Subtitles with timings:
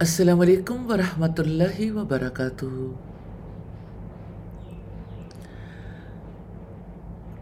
[0.00, 2.66] السلام علیکم ورحمۃ اللہ وبرکاتہ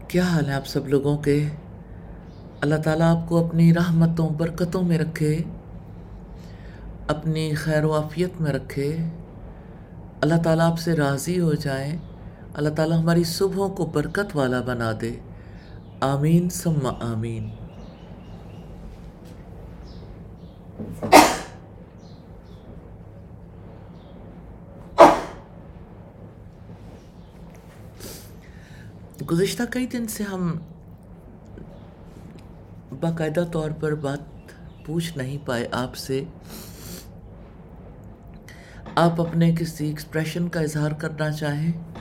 [0.07, 1.37] کیا حال ہے آپ سب لوگوں کے
[2.61, 5.37] اللہ تعالیٰ آپ کو اپنی رحمتوں برکتوں میں رکھے
[7.07, 8.95] اپنی خیر و عافیت میں رکھے
[10.21, 12.06] اللہ تعالیٰ آپ سے راضی ہو جائیں
[12.57, 15.19] اللہ تعالیٰ ہماری صبحوں کو برکت والا بنا دے۔
[15.99, 17.49] آمین، ثم آمین۔
[29.31, 30.57] گزشتہ کئی دن سے ہم
[32.99, 34.19] باقاعدہ طور پر بات
[34.85, 36.23] پوچھ نہیں پائے آپ سے۔
[38.95, 41.96] آپ اپنے کسی ایکسپریشن کا اظہار کرنا چاہیں۔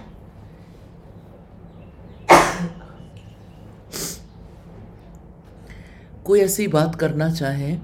[6.27, 7.77] کوئی ایسی بات کرنا چاہیں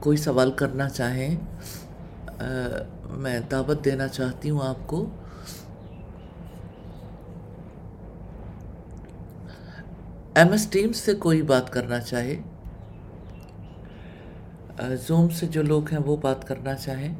[0.00, 1.36] کوئی سوال کرنا چاہیں
[3.22, 5.04] میں دعوت دینا چاہتی ہوں آپ کو۔
[10.36, 12.36] ایم ایس ٹیم سے کوئی بات کرنا چاہے
[15.06, 17.14] زوم سے جو لوگ ہیں وہ بات کرنا چاہیں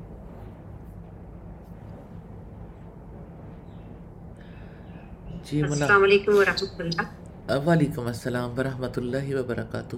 [5.46, 9.96] جی السلام علیکم ورحمۃ اللہ۔ وعلیکم السلام ورحمۃ اللہ وبرکاتہ۔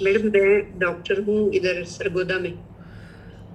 [0.00, 0.48] میڈم میں
[0.78, 2.50] ڈاکٹر ہوں ادھر سرگودا میں۔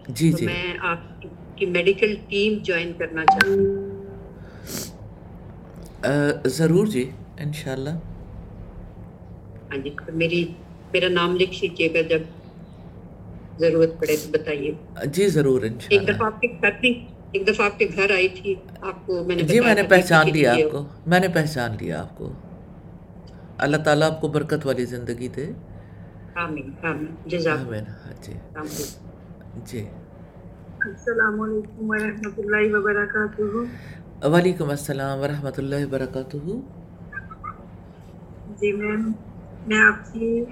[0.07, 1.21] جی جی۔ میں آپ
[1.55, 3.87] کی میڈیکل ٹیم جوائن کرنا چاہتی ہوں۔
[6.57, 7.95] ضرور جی انشاءاللہ۔
[9.71, 10.43] ہاں جی میری
[10.93, 12.21] میرا نام لکھ لیجیے گا جب
[13.59, 14.71] ضرورت پڑے تو بتائیے۔
[15.05, 16.47] جی ضرور ایک دفعہ آپ کے
[16.81, 16.93] بھی
[17.31, 20.29] ایک دفعہ آپ کے گھر آئی تھی آپ کو میں نے جی میں نے پہچان
[20.33, 22.31] لیا آپ کو میں نے پہچان لیا آپ کو۔
[23.57, 25.51] اللہ تعالیٰ آپ کو برکت والی زندگی دے۔
[26.35, 28.33] آمین آمین جزاک آمین ہاں جی۔
[29.65, 29.85] جی۔
[30.79, 36.37] السلام علیکم ورحمۃ اللہ وبرکاتہ۔ وعلیکم السلام ورحمۃ اللہ وبرکاتہ۔
[38.59, 39.11] جی میم
[39.67, 40.43] میں آپ کی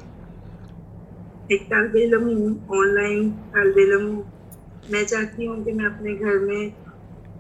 [1.48, 4.22] ایک طالب علم ہوں آن لائن طالب علم ہوں۔
[4.90, 6.70] میں چاہتی ہوں کہ میں اپنے گھر میں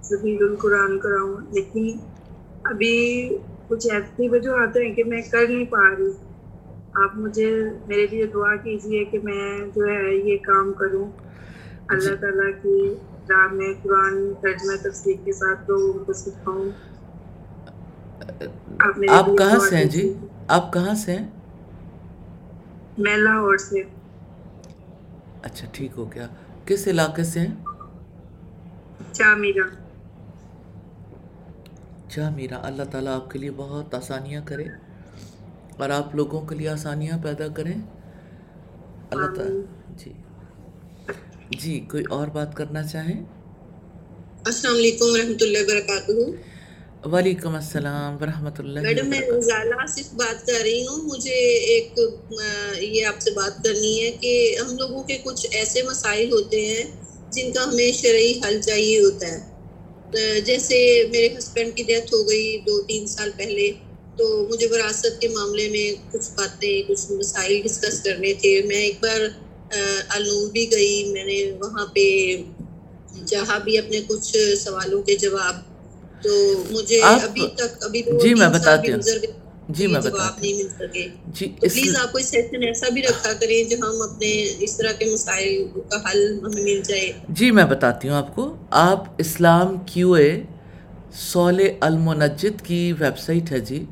[0.03, 1.97] زبید القرآن کراؤں لیکن
[2.63, 3.29] ابھی
[3.67, 6.11] کچھ ایسی وجوہات ہیں کہ میں کر نہیں پا رہی۔
[6.93, 7.55] آپ مجھے
[7.87, 11.05] میرے لیے دعا کیجیے کہ میں جو ہے یہ کام کروں۔
[11.87, 12.95] اللہ تعالیٰ کی
[13.29, 16.69] راہ میں قرآن ترجمہ تفصیل کے ساتھ لوگوں کو سکھاؤں۔
[19.09, 20.13] آپ کہاں سے ہیں جی؟
[20.47, 21.27] آپ کہاں سے ہیں؟
[22.97, 23.81] میں لاہور سے۔
[25.43, 26.27] اچھا ٹھیک ہو گیا۔
[26.67, 27.55] کس علاقے سے ہیں؟
[29.13, 29.65] چامیرا
[32.09, 34.65] چامیرا اللہ تعالیٰ آپ کے لیے بہت آسانیاں کرے
[35.77, 37.75] اور آپ لوگوں کے لیے آسانیاں پیدا کریں
[39.11, 39.61] اللہ تعالیٰ
[39.97, 40.13] جی۔
[41.49, 43.23] جی کوئی اور بات کرنا چاہیں؟
[44.45, 46.56] السلام علیکم ورحمۃ اللہ وبرکاتہ۔
[47.03, 51.35] وعلیکم السلام ورحمۃ اللہ میڈم میں زالہ صرف بات کر رہی ہوں۔ مجھے
[51.73, 51.99] ایک
[52.79, 54.31] یہ آپ سے بات کرنی ہے کہ
[54.61, 56.83] ہم لوگوں کے کچھ ایسے مسائل ہوتے ہیں
[57.31, 59.39] جن کا ہمیں شرعی حل چاہیے ہوتا ہے۔
[60.41, 60.77] جیسے
[61.11, 63.71] میرے ہسبینڈ کی ڈیتھ ہو گئی دو تین سال پہلے
[64.17, 69.01] تو مجھے وراثت کے معاملے میں کچھ باتیں کچھ مسائل ڈسکس کرنے تھے۔ میں ایک
[69.01, 69.21] بار
[70.09, 72.05] النور بھی گئی میں نے وہاں پہ
[73.25, 75.55] جہاں بھی اپنے کچھ سوالوں کے جواب
[76.27, 78.99] تو مجھے ابھی تک ابھی جی میں بتاتی ہوں۔
[79.69, 83.69] جی میں جواب نہیں مل سکے۔ جی پلیز آپ کوئی سیشن ایسا بھی رکھا کریں
[83.69, 88.09] جو ہم اپنے اس طرح کے مسائل کا حل ہمیں مل جائے۔ جی میں بتاتی
[88.09, 90.43] ہوں آپ کو۔ آپ اسلام کیو اے
[91.13, 93.85] سول المنجد کی ویب سائٹ ہے جی۔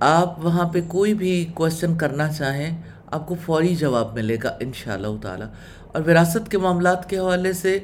[0.00, 4.72] آپ وہاں پہ کوئی بھی کوشچن کرنا چاہیں آپ کو فوری جواب ملے گا ان
[4.74, 5.46] شاء اللہ تعالیٰ۔
[5.92, 7.78] اور وراثت کے معاملات کے حوالے سے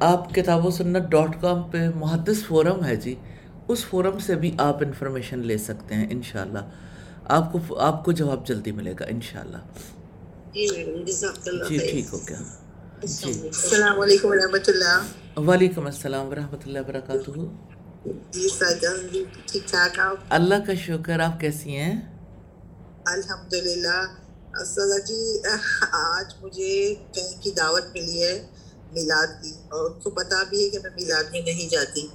[0.00, 3.14] آپ کتاب و سنت ڈاٹ کام پہ محدث فورم ہے جی
[3.68, 6.70] اس فورم سے بھی آپ انفارمیشن لے سکتے ہیں ان شاء اللہ
[7.28, 9.80] آپ کو آپ کو جواب جلدی ملے گا ان شاء اللہ
[11.68, 12.38] جی ٹھیک ہو گیا۔
[13.02, 17.30] جی۔ السلام علیکم و رحمۃ اللہ۔ وعلیکم السلام ورحمۃ اللہ وبرکاتہ۔
[18.32, 21.94] جی ٹھیک ٹھاک آپ؟ اللہ کا شکر آپ کیسی ہیں؟
[23.06, 24.00] الحمد للہ
[25.06, 25.22] جی
[25.92, 28.34] آج مجھے کہیں کی دعوت ملی ہے۔
[28.92, 32.06] میلاد کی اور ان کو پتا بھی ہے کہ میں میلاد میں نہیں جاتی۔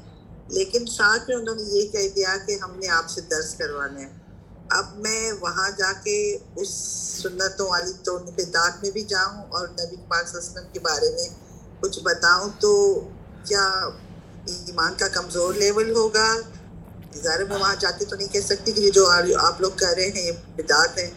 [0.48, 4.00] لیکن ساتھ میں انہوں نے یہ کہہ دیا کہ ہم نے آپ سے درس کروانا
[4.00, 4.28] ہے۔
[4.70, 6.70] اب میں وہاں جا کے اس
[7.24, 11.28] سنتوں والی تو بدعات میں بھی جاؤں اور نبی پاک وسلم کے بارے میں
[11.80, 13.02] کچھ بتاؤں تو
[13.46, 13.90] کیا
[14.46, 16.34] ایمان کا کمزور لیول ہوگا؟
[17.24, 19.10] ظاہر میں وہاں جاتے تو نہیں کہہ سکتی کہ جو
[19.40, 21.10] آپ لوگ کہہ رہے ہیں، یہ بدعت ہیں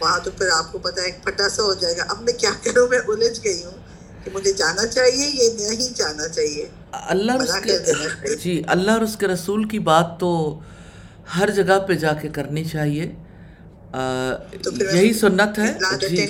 [0.00, 2.32] وہاں تو پھر آپ کو پتا ہے ایک پھٹا سا ہو جائے گا۔ اب میں
[2.32, 3.77] کیا کروں؟ میں الجھ گئی ہوں۔
[4.24, 7.78] کہ مجھے جانا چاہیے یہ نہیں جانا چاہیے؟ اللہ اس کے
[8.36, 10.60] جی اللہ اور اس کے رسول کی بات تو
[11.38, 13.12] ہر جگہ پہ جا کے کرنی چاہیے۔
[14.94, 15.72] یہی سنت ہے۔
[16.08, 16.26] جی۔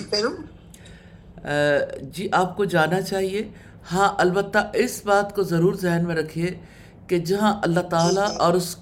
[2.03, 3.49] جی آپ کو جانا چاہیے۔
[3.93, 6.51] ہاں البتہ اس بات کو ضرور ذہن میں رکھیے
[7.07, 8.77] کہ جہاں اللہ تعالیٰ جی۔ اور اس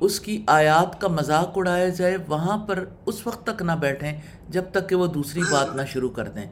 [0.00, 4.12] اس کی آیات کا مذاق اڑایا جائے وہاں پر اس وقت تک نہ بیٹھیں
[4.48, 6.46] جب تک کہ وہ دوسری ہاں۔ بات نہ شروع کر دیں۔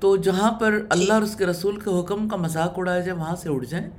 [0.00, 3.36] تو جہاں پر۔ اللہ اور اس کے رسول کے حکم کا مذاق اڑایا جائے وہاں
[3.36, 3.90] سے اٹھ جائیں۔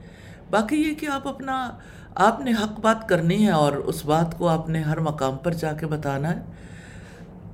[0.49, 1.69] باقی یہ کہ آپ اپنا
[2.15, 5.53] آپ نے حق بات کرنی ہے اور اس بات کو آپ نے ہر مقام پر
[5.53, 6.41] جا کے بتانا ہے۔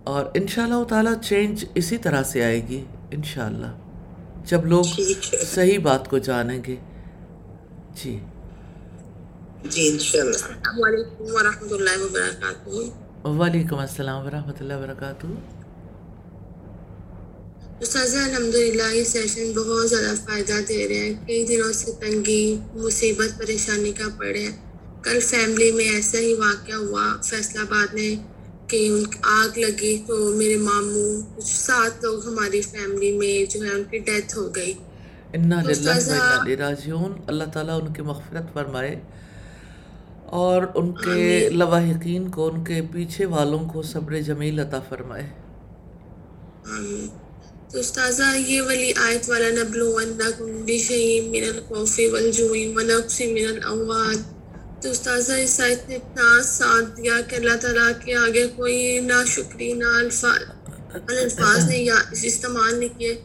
[0.04, 3.72] اور ان شاء اللہ تعالیٰ چینج اسی طرح سے آئے گی ان شاء اللہ
[4.46, 4.84] جب لوگ
[5.46, 6.76] صحیح بات کو جانیں گے۔
[7.96, 8.20] جی۔
[9.64, 15.56] جی السلام علیکم ورحمۃ اللہ وبرکاتہ۔ وعلیکم السلام ورحمۃ اللہ وبرکاتہ۔
[17.80, 22.58] استاذہ الحمد للہ یہ سیشن بہت زیادہ فائدہ دے رہے ہیں۔ کئی دنوں سے تنگی
[22.76, 24.48] مصیبت پریشانی کا پڑے
[25.04, 28.16] کل فیملی میں ایسا ہی واقعہ ہوا۔ فیصلہ آباد میں
[28.70, 33.70] کہ ان آگ لگی تو میرے ماموں کچھ سات لوگ ہماری فیملی میں جو ہے
[33.70, 34.74] ان کی ڈیتھ ہو گئی۔
[37.28, 39.00] اللہ تعالیٰ ان کی مغفرت فرمائے۔
[40.26, 45.30] اور ان کے لواحقین کو ان کے پیچھے والوں کو صبر جمیل عطا فرمائے۔
[47.72, 49.92] تو استاذہ، یہ والی آیت والا نبلو
[50.68, 54.18] بشیء من الخوف والجوع ونقص من الاموال
[54.81, 59.19] تو استاذہ، اس آیت نے اتنا ساتھ دیا کہ اللہ تعالیٰ کے آگے کوئی نہ
[59.28, 60.42] شکری نہ الفاظ
[61.08, 63.16] الفاظ نے یا استعمال نہیں کیے۔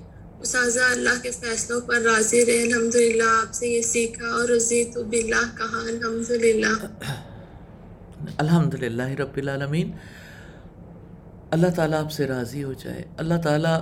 [0.40, 4.84] استاذہ، اللہ کے فیصلوں پر راضی رہے۔ الحمد للہ آپ سے یہ سیکھا اور رضی
[4.84, 6.74] تو بلّہ کہا الحمد للہ
[8.36, 9.90] الحمد للہ رب العالمین۔
[11.50, 13.78] اللہ تعالیٰ آپ سے راضی ہو جائے۔ اللہ تعالیٰ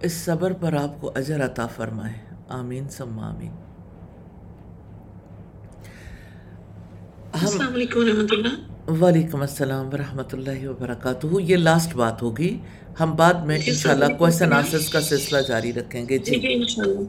[0.00, 2.12] اس صبر پر آپ کو اجر عطا فرمائے۔
[2.48, 3.52] آمین سم آمین۔
[7.32, 12.58] السلام علیکم ورحمۃ اللہ۔ وعلیکم السلام ورحمۃ اللہ وبرکاتہ۔ یہ لاسٹ بات ہوگی۔
[13.00, 17.00] ہم بعد میں انشاءاللہ کوشچن آنسرز کا سلسلہ جاری رکھیں گے۔ جی۔ جی انشاءاللہ۔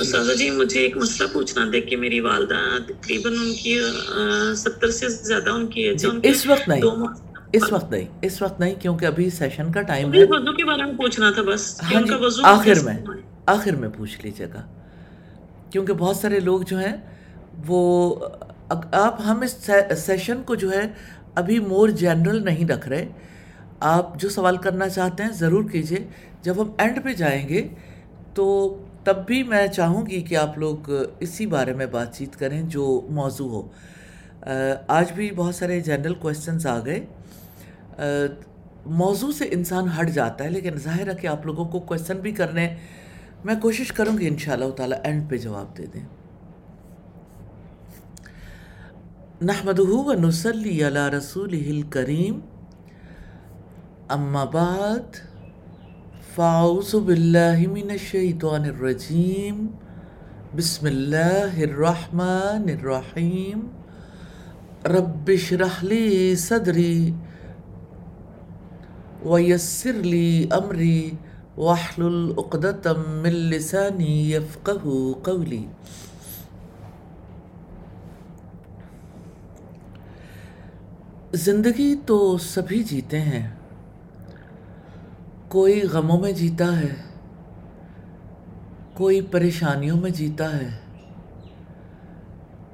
[0.00, 2.54] استاذہ جی مجھے ایک مسئلہ پوچھنا تھا کہ میری والدہ
[2.86, 3.80] تقریباً ان کی
[4.56, 6.80] ستر سے زیادہ ان کی ایج جی اس وقت نہیں۔
[7.56, 10.84] اس وقت نہیں اس وقت نہیں کیونکہ ابھی سیشن کا ٹائم ہے۔ وضو کے بارے
[10.84, 12.96] میں پوچھنا تھا بس ہاں جی آخر میں
[13.46, 14.62] آخر میں پوچھ لیجیے گا۔
[15.70, 16.96] کیونکہ بہت سارے لوگ جو ہیں
[17.66, 17.80] وہ
[18.92, 20.82] آپ ہم اس سیشن کو جو ہے
[21.34, 23.06] ابھی مور جنرل نہیں رکھ رہے۔
[23.80, 25.98] آپ جو سوال کرنا چاہتے ہیں ضرور کیجیے
[26.42, 27.66] جب ہم اینڈ پہ جائیں گے
[28.34, 28.46] تو
[29.04, 30.90] تب بھی میں چاہوں گی کہ آپ لوگ
[31.20, 33.68] اسی بارے میں بات چیت کریں جو موضوع ہو۔
[34.88, 37.04] آج بھی بہت سارے جنرل کویسچنز آ گئے۔
[38.86, 42.32] موضوع سے انسان ہٹ جاتا ہے، لیکن ظاہر ہے کہ آپ لوگوں کو کویسچن بھی
[42.32, 42.68] کرنے،
[43.44, 46.04] میں کوشش کروں گی انشاءاللہ تعالی اینڈ پہ جواب دے دیں۔
[49.42, 52.40] نحمدہ و نسلی علی رسول کریم
[54.08, 55.16] اما بعد،
[56.34, 59.66] فاعوذ باللہ من الشیطان الرجیم۔
[60.56, 63.66] بسم اللہ الرحمن الرحیم۔
[64.84, 67.10] رب اشرح لی صدری۔
[69.26, 71.10] ویسر لی امری
[71.56, 74.70] واحلل عقدۃ من لسانی یفقہ
[75.22, 75.66] قولی
[81.32, 83.54] زندگی تو سبھی جیتے ہیں۔
[85.48, 86.94] کوئی غموں میں جیتا ہے۔
[88.94, 90.68] کوئی پریشانیوں میں جیتا ہے۔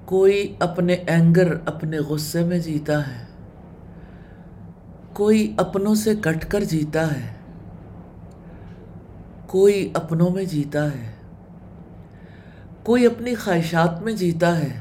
[0.05, 3.32] کوئی اپنے اینگر اپنے غصے میں جیتا ہے۔
[5.13, 7.35] کوئی اپنوں سے کٹ کر جیتا ہے۔
[9.47, 11.13] کوئی اپنوں میں جیتا ہے۔
[12.83, 14.81] کوئی اپنی خواہشات میں جیتا ہے۔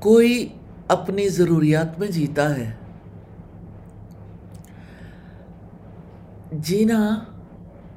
[0.00, 0.48] کوئی
[0.88, 2.74] اپنی ضروریات میں جیتا ہے۔
[6.52, 7.18] جینا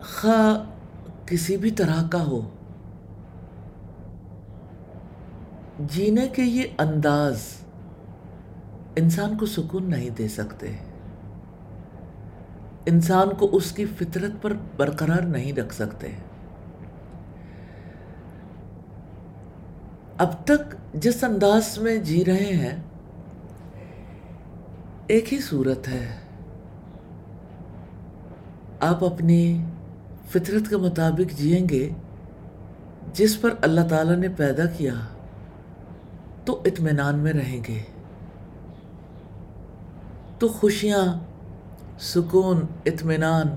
[0.01, 0.72] خواہ
[1.25, 2.50] کسی بھی طرح کا ہو۔
[5.79, 7.41] جینے کے یہ انداز
[8.95, 10.71] انسان کو سکون نہیں دے سکتے۔
[12.86, 16.07] انسان کو اس کی فطرت پر برقرار نہیں رکھ سکتے۔
[20.17, 22.77] اب تک جس انداز میں جی رہے ہیں،
[25.07, 26.15] ایک ہی صورت ہے۔
[28.79, 29.65] آپ اپنی
[30.29, 31.89] فطرت کے مطابق جئیں گے،
[33.13, 34.93] جس پر اللہ تعالیٰ نے پیدا کیا،
[36.45, 37.83] تو اطمینان میں رہیں گے۔
[40.41, 41.19] تو خوشیاں،
[42.00, 43.48] سکون، اطمینان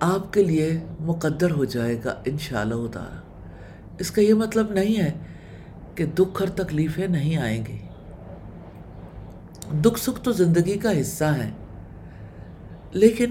[0.00, 3.18] آپ کے لیے مقدر ہو جائے گا انشاءاللہ تعالی۔
[3.98, 5.12] اس کا یہ مطلب نہیں ہے
[5.94, 7.78] کہ دکھ اور تکلیفیں نہیں آئیں گی۔
[9.80, 11.50] دکھ سکھ تو زندگی کا حصہ ہے،
[12.92, 13.30] لیکن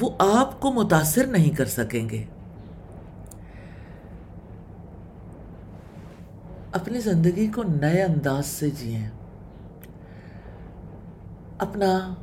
[0.00, 2.24] وہ آپ کو متاثر نہیں کر سکیں گے۔
[6.72, 9.10] اپنی زندگی کو نئے انداز سے جئیں۔
[11.58, 12.14] اپنا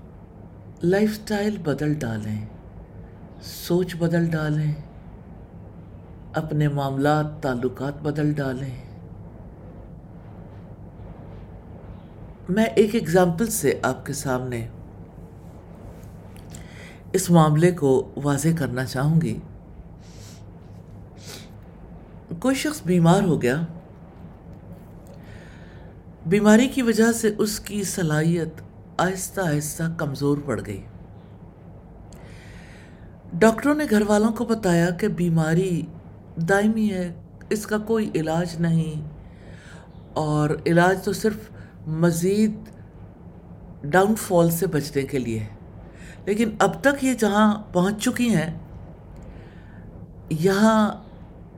[0.84, 2.46] لائف سٹائل بدل ڈالیں،
[3.42, 4.74] سوچ بدل ڈالیں،
[6.34, 8.84] اپنے معاملات، تعلقات بدل ڈالیں۔
[12.50, 14.68] میں ایک ایگزامپل سے آپ کے سامنے
[17.14, 19.40] اس معاملے کو واضح کرنا چاہوں گی۔
[22.40, 23.62] کوئی شخص بیمار ہو گیا،
[26.26, 28.62] بیماری کی وجہ سے اس کی صلاحیت
[28.98, 30.82] آہستہ آہستہ کمزور پڑ گئی۔
[33.34, 35.82] ڈاکٹروں نے گھر والوں کو بتایا کہ بیماری
[36.36, 37.14] دائمی ہے،
[37.50, 39.08] اس کا کوئی علاج نہیں۔
[40.14, 41.38] اور علاج تو صرف
[41.88, 42.56] مزید
[43.84, 45.48] ڈاؤن فال سے بچنے کے لیے ہے۔
[46.26, 48.60] لیکن اب تک یہ جہاں پہنچ چکی ہیں،
[50.30, 51.04] یہاں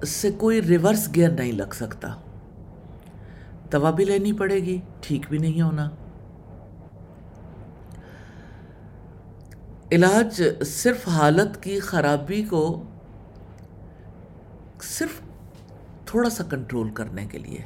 [0.05, 2.15] سے کوئی ریورس گیئر نہیں لگ سکتا۔
[3.71, 5.89] دوا بھی لینی پڑے گی، ٹھیک بھی نہیں ہونا۔
[9.91, 12.83] علاج صرف حالت کی خرابی کو
[14.81, 15.21] صرف
[16.05, 17.61] تھوڑا سا کنٹرول کرنے کے لیے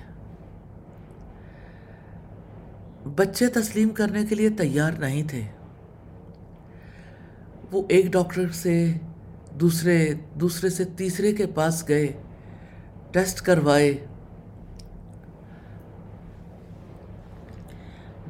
[3.16, 5.42] بچے تسلیم کرنے کے لیے تیار نہیں تھے۔
[7.72, 8.94] وہ ایک ڈاکٹر سے
[9.60, 12.08] دوسرے دوسرے سے تیسرے کے پاس گئے،
[13.12, 14.06] ٹیسٹ کروائے۔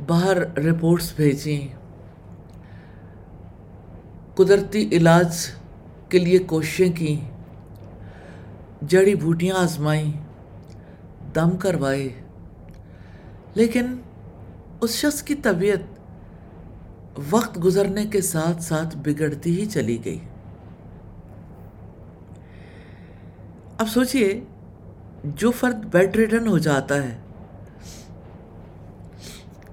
[0.07, 1.78] باہر رپورٹس بھیجیں۔
[4.39, 5.47] قدرتی علاج
[6.09, 7.19] کے لیے کوششیں کی
[8.81, 10.11] جڑی بوٹیاں آزمائیں،
[11.35, 12.09] دم کروائے۔
[13.55, 13.97] لیکن
[14.81, 15.99] اس شخص کی طبیعت
[17.29, 20.19] وقت گزرنے کے ساتھ ساتھ بگڑتی ہی چلی گئی۔
[23.77, 24.41] اب سوچئے،
[25.23, 27.17] جو فرد بیڈ ریڈن ہو جاتا ہے،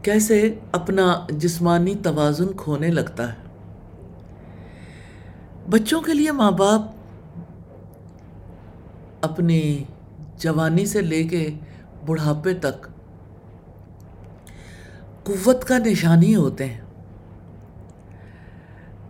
[0.02, 3.45] کیسے اپنا جسمانی توازن کھونے لگتا ہے؟
[5.70, 6.80] بچوں کے لیے ماں باپ
[9.20, 9.84] اپنی
[10.38, 11.48] جوانی سے لے کے
[12.06, 12.86] بڑھاپے تک
[15.24, 16.80] قوت کا نشانی ہوتے ہیں۔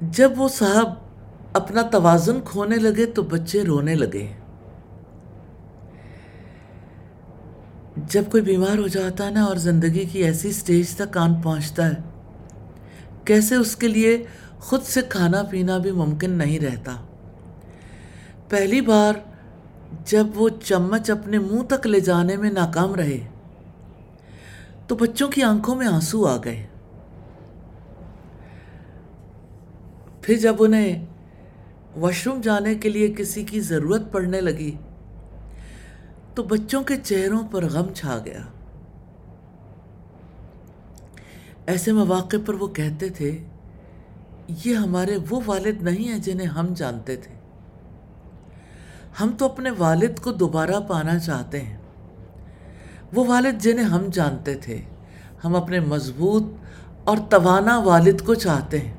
[0.00, 0.94] جب وہ صاحب
[1.52, 4.26] اپنا توازن کھونے لگے تو بچے رونے لگے۔
[7.96, 11.86] جب کوئی بیمار ہو جاتا ہے نا اور زندگی کی ایسی سٹیج تک کان پہنچتا
[11.86, 11.94] ہے،
[13.24, 14.24] کیسے اس کے لیے
[14.66, 16.96] خود سے کھانا پینا بھی ممکن نہیں رہتا۔
[18.48, 19.14] پہلی بار
[20.06, 23.18] جب وہ چمچ اپنے منہ تک لے جانے میں ناکام رہے،
[24.86, 26.66] تو بچوں کی آنکھوں میں آنسو آ گئے۔
[30.22, 31.06] پھر جب انہیں
[31.96, 34.76] واش روم جانے کے لیے کسی کی ضرورت پڑنے لگی،
[36.34, 38.40] تو بچوں کے چہروں پر غم چھا گیا۔
[41.66, 43.44] ایسے مواقع پر وہ کہتے تھے
[44.48, 47.34] یہ ہمارے وہ والد نہیں ہیں جنہیں ہم جانتے تھے۔
[49.20, 51.76] ہم تو اپنے والد کو دوبارہ پانا چاہتے ہیں۔
[53.14, 54.80] وہ والد جنہیں ہم جانتے تھے،
[55.44, 56.42] ہم اپنے مضبوط
[57.04, 58.94] اور توانا والد کو چاہتے ہیں۔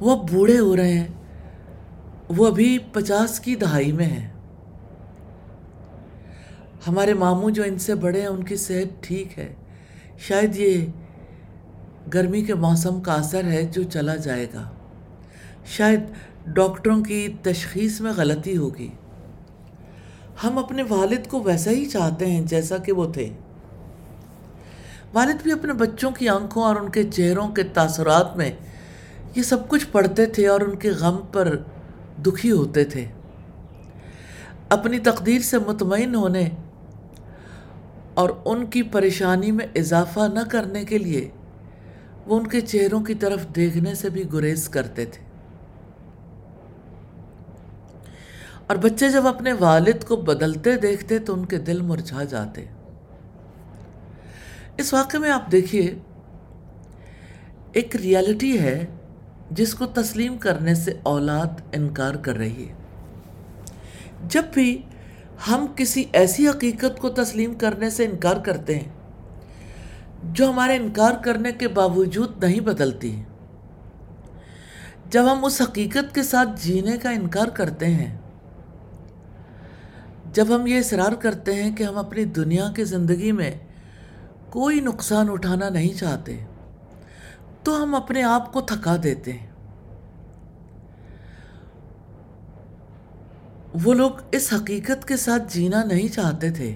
[0.00, 1.06] وہ اب بوڑھے ہو رہے ہیں،
[2.28, 4.28] وہ ابھی پچاس کی دہائی میں ہیں۔
[6.88, 9.54] ہمارے ماموں جو ان سے بڑے ہیں، ان کی صحت ٹھیک ہے۔
[10.18, 10.86] شاید یہ
[12.14, 14.70] گرمی کے موسم کا اثر ہے جو چلا جائے گا۔
[15.66, 16.00] شاید
[16.46, 18.90] ڈاکٹروں کی تشخیص میں غلطی ہوگی۔
[20.44, 23.30] ہم اپنے والد کو ویسا ہی چاہتے ہیں جیسا کہ وہ تھے۔
[25.12, 28.52] والد بھی اپنے بچوں کی آنکھوں اور ان کے چہروں کے تاثرات میں
[29.36, 31.56] یہ سب کچھ پڑھتے تھے اور ان کے غم پر
[32.26, 33.06] دکھی ہوتے تھے۔
[34.68, 36.48] اپنی تقدیر سے مطمئن ہونے
[38.14, 41.30] اور ان کی پریشانی میں اضافہ نہ کرنے کے لیے
[42.26, 45.24] وہ ان کے چہروں کی طرف دیکھنے سے بھی گریز کرتے تھے۔
[48.66, 52.64] اور بچے جب اپنے والد کو بدلتے دیکھتے تو ان کے دل مرجھا جاتے۔
[54.76, 55.98] اس واقعے میں آپ دیکھیے،
[57.72, 58.86] ایک ریالٹی ہے
[59.50, 62.74] جس کو تسلیم کرنے سے اولاد انکار کر رہی ہے۔
[64.28, 64.82] جب بھی
[65.50, 69.03] ہم کسی ایسی حقیقت کو تسلیم کرنے سے انکار کرتے ہیں
[70.32, 73.22] جو ہمارے انکار کرنے کے باوجود نہیں بدلتی۔
[75.10, 78.18] جب ہم اس حقیقت کے ساتھ جینے کا انکار کرتے ہیں،
[80.32, 83.50] جب ہم یہ اصرار کرتے ہیں کہ ہم اپنی دنیا کی زندگی میں
[84.50, 86.44] کوئی نقصان اٹھانا نہیں چاہتے،
[87.62, 89.46] تو ہم اپنے آپ کو تھکا دیتے ہیں۔
[93.84, 96.74] وہ لوگ اس حقیقت کے ساتھ جینا نہیں چاہتے تھے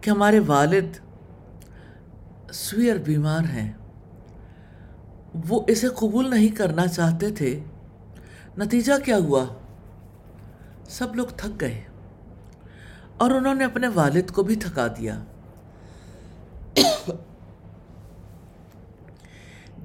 [0.00, 0.96] کہ ہمارے والد
[2.52, 3.72] سویر بیمار ہیں۔
[5.48, 7.60] وہ اسے قبول نہیں کرنا چاہتے تھے۔
[8.58, 9.44] نتیجہ کیا ہوا؟
[10.88, 11.84] سب لوگ تھک گئے
[13.16, 15.24] اور انہوں نے اپنے والد کو بھی تھکا دیا۔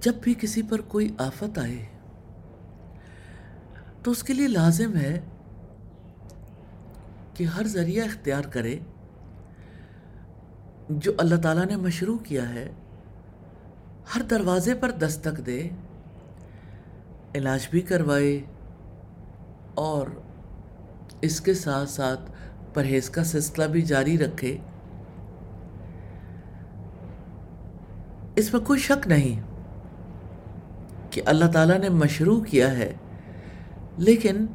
[0.02, 1.86] جب بھی کسی پر کوئی آفت آئے
[4.04, 5.20] تو اس کے لیے لازم ہے
[7.34, 8.80] کہ ہر ذریعہ اختیار کرے۔
[11.00, 12.70] جو اللہ تعالیٰ نے مشروع کیا ہے،
[14.16, 15.70] ہر دروازے پر دستک دے،
[17.36, 18.40] علاج بھی کروائے
[19.74, 20.08] اور
[21.22, 22.32] اس کے ساتھ ساتھ
[22.74, 24.58] پرہیز کا سلسلہ بھی جاری رکھے۔
[28.36, 29.42] اس میں کوئی شک نہیں
[31.12, 32.92] کہ اللہ تعالیٰ نے مشروع کیا ہے،
[33.98, 34.46] لیکن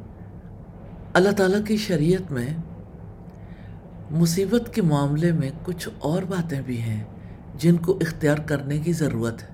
[1.13, 2.47] اللہ تعالیٰ کی شریعت میں
[4.11, 7.03] مصیبت کے معاملے میں کچھ اور باتیں بھی ہیں
[7.55, 9.47] جن کو اختیار کرنے کی ضرورت ہے۔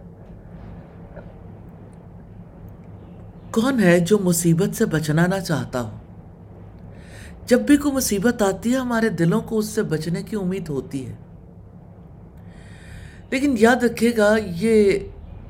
[3.52, 5.98] کون ہے جو مصیبت سے بچنا نہ چاہتا ہو؟
[7.46, 11.08] جب بھی کوئی مصیبت آتی ہے، ہمارے دلوں کو اس سے بچنے کی امید ہوتی
[11.08, 11.16] ہے۔
[13.30, 15.00] لیکن یاد رکھے گا، یہ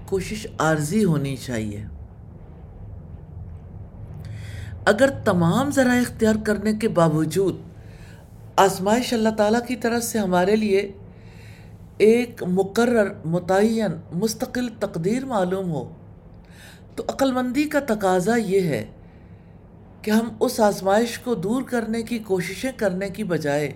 [0.06, 1.86] کوشش عارضی ہونی چاہیے۔
[4.86, 7.56] اگر تمام ذرائع اختیار کرنے کے باوجود
[8.56, 10.92] آزمائش اللہ تعالیٰ کی طرف سے ہمارے لیے
[11.98, 15.94] ایک مقرر، متعین، مستقل تقدیر معلوم ہو۔
[16.96, 18.86] تو عقلمندی کا تقاضا یہ ہے
[20.02, 23.72] کہ ہم اس آزمائش کو دور کرنے کی کوششیں کرنے کی بجائے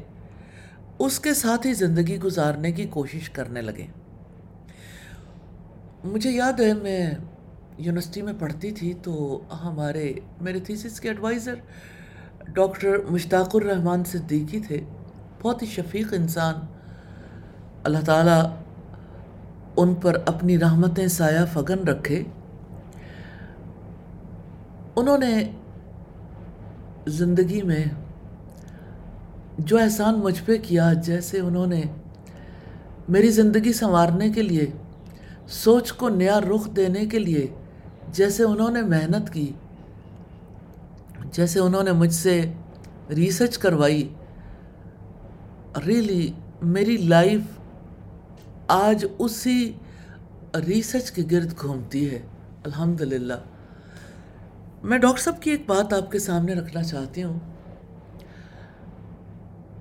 [0.99, 3.87] اس کے ساتھ ہی زندگی گزارنے کی کوشش کرنے لگیں۔
[6.03, 7.11] مجھے یاد ہے، میں
[7.77, 11.55] یونیورسٹی میں پڑھتی تھی تو ہمارے میرے تھیسس کے ایڈوائزر
[12.53, 14.81] ڈاکٹر مشتاق الرحمن صدیقی تھے۔
[15.41, 16.53] بہت ہی شفیق انسان۔
[17.83, 18.43] اللہ تعالیٰ
[19.77, 22.23] ان پر اپنی رحمتیں سایہ فگن رکھے۔
[24.95, 25.51] انہوں نے
[27.07, 27.85] زندگی میں
[29.57, 31.81] جو احسان مجھ پہ کیا، جیسے انہوں نے
[33.09, 34.71] میری زندگی سنوارنے کے لیے،
[35.47, 37.47] سوچ کو نیا رخ دینے کے لیے،
[38.11, 39.51] جیسے انہوں نے محنت کی۔
[41.37, 42.51] جیسے انہوں نے مجھ سے
[43.09, 44.13] ریسرچ کروائی
[45.85, 47.41] ریلی میری لائف
[48.67, 49.73] آج اسی
[50.67, 52.19] ریسرچ کے گرد گھومتی ہے،
[52.65, 53.33] الحمدللہ۔
[54.83, 57.39] میں ڈاکٹر صاحب کی ایک بات آپ کے سامنے رکھنا چاہتی ہوں۔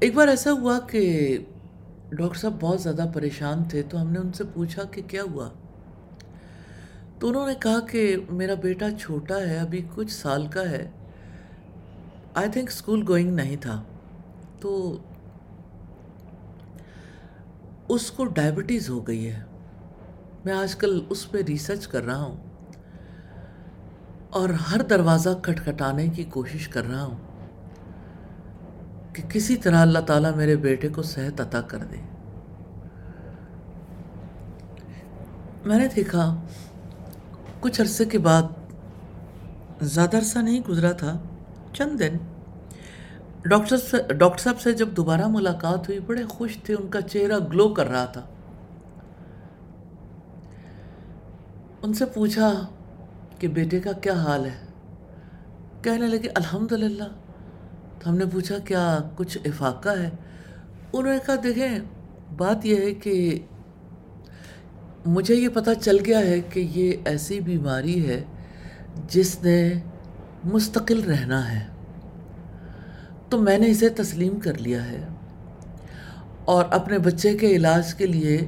[0.01, 1.38] ایک بار ایسا ہوا کہ
[2.11, 5.49] ڈاکٹر صاحب بہت زیادہ پریشان تھے، تو ہم نے ان سے پوچھا کہ کیا ہوا؟
[7.19, 10.90] تو انہوں نے کہا کہ میرا بیٹا چھوٹا ہے، ابھی کچھ سال کا ہے۔
[12.37, 13.83] آئی تھنک اسکول گوئنگ نہیں تھا۔
[14.61, 14.99] تو
[17.88, 19.42] اس کو ڈائبٹیز ہو گئی ہے۔
[20.44, 22.37] میں آج کل اس پہ ریسرچ کر رہا ہوں۔
[24.31, 27.16] اور ہر دروازہ کھٹکھٹانے کی کوشش کر رہا ہوں۔
[29.12, 31.96] کہ کسی طرح اللہ تعالیٰ میرے بیٹے کو صحت عطا کر دے۔
[35.64, 36.42] میں نے دیکھا،
[37.61, 38.42] کچھ عرصے کے بعد
[39.81, 41.22] زیادہ عرصہ نہیں گزرا تھا۔
[41.76, 42.16] چند دن
[43.42, 47.38] ڈاکٹر سے ڈاکٹر صاحب سے جب دوبارہ ملاقات ہوئی بڑے خوش تھے ان کا چہرہ
[47.52, 48.22] گلو کر رہا تھا
[51.82, 52.52] ان سے پوچھا
[53.38, 54.56] کہ بیٹے کا کیا حال ہے
[55.82, 57.04] کہنے لگے الحمدللہ
[57.98, 58.86] تو ہم نے پوچھا کیا
[59.16, 60.08] کچھ افاقہ ہے
[60.92, 61.78] انہوں نے کہا دیکھیں
[62.36, 63.14] بات یہ ہے کہ
[65.06, 68.22] مجھے یہ پتہ چل گیا ہے کہ یہ ایسی بیماری ہے
[69.08, 69.58] جس نے
[70.44, 71.66] مستقل رہنا ہے۔
[73.29, 75.09] تو میں نے اسے تسلیم کر لیا ہے۔
[76.44, 78.46] اور اپنے بچے کے علاج کے لیے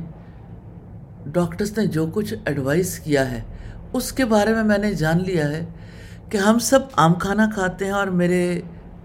[1.27, 3.41] ڈاکٹرز نے جو کچھ ایڈوائز کیا ہے،
[3.93, 5.67] اس کے بارے میں میں نے جان لیا ہے
[6.31, 8.61] کہ ہم سب عام کھانا کھاتے ہیں اور میرے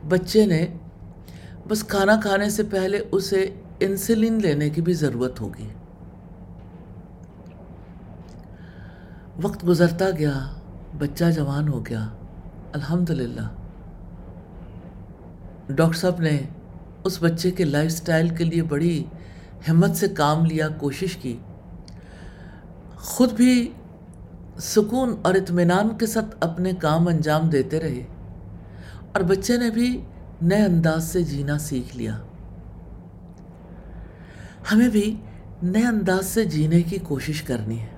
[0.08, 0.67] بچے نے
[1.67, 5.67] بس کھانا کھانے سے پہلے اسے انسولین لینے کی بھی ضرورت ہوگی۔
[9.41, 10.54] وقت گزرتا گیا،
[10.98, 12.08] بچہ جوان ہو گیا۔
[12.73, 13.47] الحمدللہ۔
[15.69, 16.41] ڈاکٹر صاحب نے
[17.03, 19.03] اس بچے کے لائف سٹائل کے لیے بڑی
[19.69, 21.38] ہمت سے کام لیا، کوشش کی۔
[22.95, 23.71] خود بھی
[24.59, 28.03] سکون اور اطمینان کے ساتھ اپنے کام انجام دیتے رہے۔
[29.13, 30.01] اور بچے نے بھی
[30.41, 32.17] نئے انداز سے جینا سیکھ لیا۔
[34.71, 35.15] ہمیں بھی
[35.63, 37.92] نئے انداز سے جینے کی کوشش کرنی ہے۔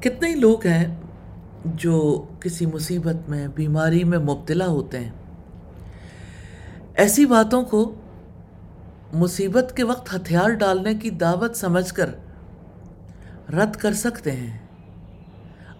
[0.00, 0.96] کتنے ہی لوگ ہیں
[1.64, 5.10] جو کسی مصیبت میں، بیماری میں مبتلا ہوتے ہیں؟
[6.94, 7.94] ایسی باتوں کو
[9.12, 12.10] مصیبت کے وقت ہتھیار ڈالنے کی دعوت سمجھ کر
[13.50, 14.58] رد کر سکتے ہیں۔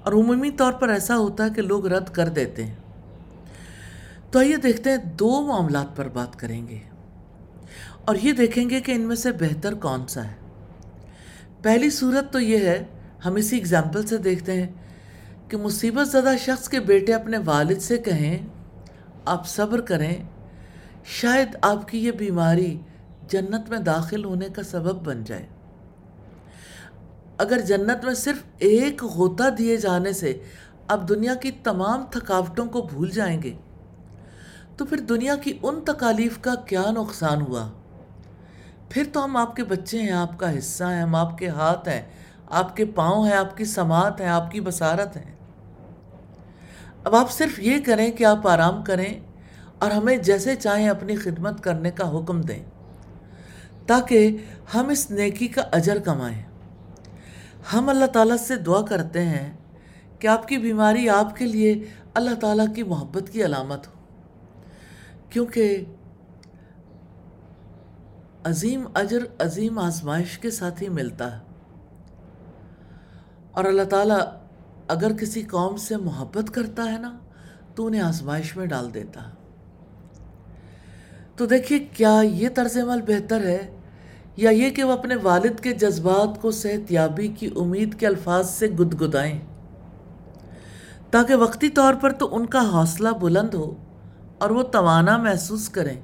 [0.03, 2.75] اور عمومی طور پر ایسا ہوتا ہے کہ لوگ رد کر دیتے ہیں۔
[4.31, 6.79] تو آئیے دیکھتے ہیں دو معاملات پر بات کریں گے۔
[8.05, 10.35] اور یہ دیکھیں گے کہ ان میں سے بہتر کون سا ہے۔
[11.63, 12.85] پہلی صورت تو یہ ہے
[13.25, 14.67] ہم اسی اگزامپل سے دیکھتے ہیں
[15.49, 18.39] کہ مصیبت زدہ شخص کے بیٹے اپنے والد سے کہیں،
[19.25, 20.15] آپ صبر کریں،
[21.21, 22.77] شاید آپ کی یہ بیماری
[23.29, 25.47] جنت میں داخل ہونے کا سبب بن جائے۔
[27.39, 30.33] اگر جنت میں صرف ایک غوطہ دیے جانے سے
[30.89, 33.55] آپ دنیا کی تمام تھکاوٹوں کو بھول جائیں گے،
[34.77, 37.69] تو پھر دنیا کی ان تکالیف کا کیا نقصان ہوا؟
[38.91, 41.89] پھر تو ہم آپ کے بچے ہیں، آپ کا حصہ ہیں، ہم آپ کے ہاتھ
[41.89, 42.03] ہیں
[42.51, 45.37] آپ کے پاؤں ہیں، آپ کی سماعت ہیں، آپ کی بصارت ہیں۔
[47.05, 49.21] اب آپ صرف یہ کریں کہ آپ آرام کریں
[49.79, 52.63] اور ہمیں جیسے چاہیں اپنی خدمت کرنے کا حکم دیں،
[53.87, 54.37] تاکہ
[54.75, 56.43] ہم اس نیکی کا اجر کمائیں۔
[57.73, 59.57] ہم اللہ تعالیٰ سے دعا کرتے ہیں
[60.19, 61.85] کہ آپ کی بیماری آپ کے لیے
[62.15, 63.93] اللہ تعالیٰ کی محبت کی علامت ہو۔
[65.31, 65.85] کیونکہ
[68.45, 71.48] عظیم اجر، عظیم آزمائش کے ساتھ ہی ملتا ہے۔
[73.59, 74.21] اور اللہ تعالیٰ
[74.89, 77.19] اگر کسی قوم سے محبت کرتا ہے نا،
[77.75, 79.21] تو انہیں آزمائش میں ڈال دیتا
[81.37, 83.77] تو دیکھیے کیا یہ طرز عمل بہتر ہے؟
[84.37, 88.51] یا یہ کہ وہ اپنے والد کے جذبات کو صحت یابی کی امید کے الفاظ
[88.51, 89.41] سے گدگدائیں؟
[91.11, 93.75] تاکہ وقتی طور پر تو ان کا حوصلہ بلند ہو
[94.39, 96.01] اور وہ توانا محسوس کریں۔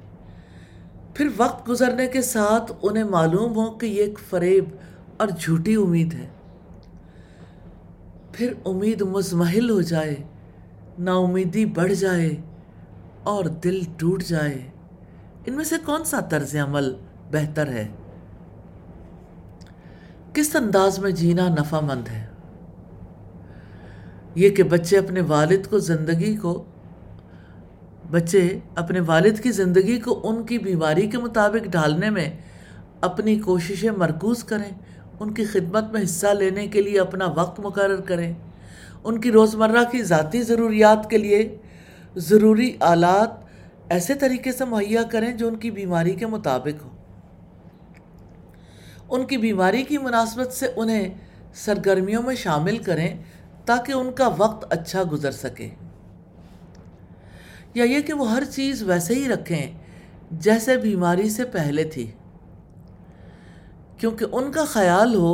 [1.13, 4.65] پھر وقت گزرنے کے ساتھ انہیں معلوم ہو کہ یہ ایک فریب
[5.17, 6.27] اور جھوٹی امید ہے۔
[8.37, 10.15] پھر امید مزمحل ہو جائے
[10.99, 12.35] نا امیدی بڑھ جائے
[13.23, 14.69] اور دل ٹوٹ جائے۔
[15.45, 16.93] ان میں سے کون سا طرز عمل
[17.31, 17.87] بہتر ہے؟
[20.33, 22.27] کس انداز میں جینا نفع مند ہے؟
[24.35, 26.63] یہ کہ بچے اپنے والد کو زندگی کو،
[28.11, 32.37] بچے اپنے والد کی زندگی کو ان کی بیماری کے مطابق ڈھالنے میں
[33.01, 34.71] اپنی کوششیں مرکوز کریں۔
[35.19, 38.33] ان کی خدمت میں حصہ لینے کے لیے اپنا وقت مقرر کریں۔
[39.03, 41.57] ان کی روزمرہ کی ذاتی ضروریات کے لیے
[42.15, 43.29] ضروری آلات
[43.89, 46.89] ایسے طریقے سے مہیا کریں جو ان کی بیماری کے مطابق ہو
[49.09, 51.09] ان کی بیماری کی مناسبت سے انہیں
[51.53, 53.17] سرگرمیوں میں شامل کریں
[53.65, 55.69] تاکہ ان کا وقت اچھا گزر سکے۔
[57.73, 59.67] یا یہ کہ وہ ہر چیز ویسے ہی رکھیں
[60.31, 62.11] جیسے بیماری سے پہلے تھی۔
[63.97, 65.33] کیونکہ ان کا خیال ہو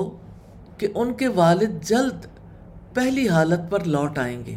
[0.78, 2.26] کہ ان کے والد جلد
[2.94, 4.56] پہلی حالت پر لوٹ آئیں گے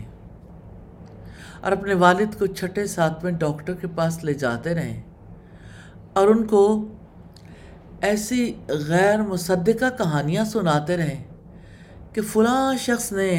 [1.62, 5.02] اور اپنے والد کو چھٹے ساتھ میں ڈاکٹر کے پاس لے جاتے رہیں
[6.12, 6.62] اور ان کو
[8.00, 8.52] ایسی
[8.88, 11.22] غیر مصدقہ کہانیاں سناتے رہیں
[12.12, 13.30] کہ فلاں شخص نے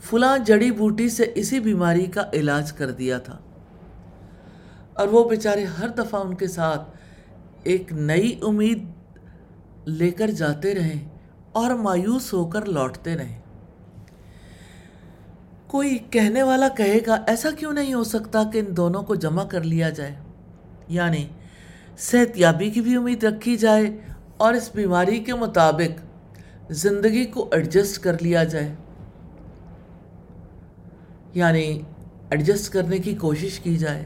[0.00, 3.36] فلاں جڑی بوٹی سے اسی بیماری کا علاج کر دیا تھا
[4.94, 6.90] اور وہ بیچارے ہر دفعہ ان کے ساتھ
[7.64, 8.84] ایک نئی امید
[9.86, 11.08] لے کر جاتے رہیں
[11.52, 13.40] اور مایوس ہو کر لوٹتے رہیں۔
[15.66, 19.44] کوئی کہنے والا کہے گا، ایسا کیوں نہیں ہو سکتا کہ ان دونوں کو جمع
[19.44, 20.14] کر لیا جائے؟
[20.88, 21.28] یعنی
[21.98, 23.98] صحت یابی کی بھی امید رکھی جائے
[24.36, 26.00] اور اس بیماری کے مطابق
[26.72, 28.74] زندگی کو ایڈجسٹ کر لیا جائے۔
[31.34, 31.82] یعنی
[32.30, 34.04] ایڈجسٹ کرنے کی کوشش کی جائے۔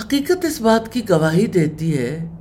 [0.00, 2.31] حقیقت اس بات کی گواہی دیتی ہے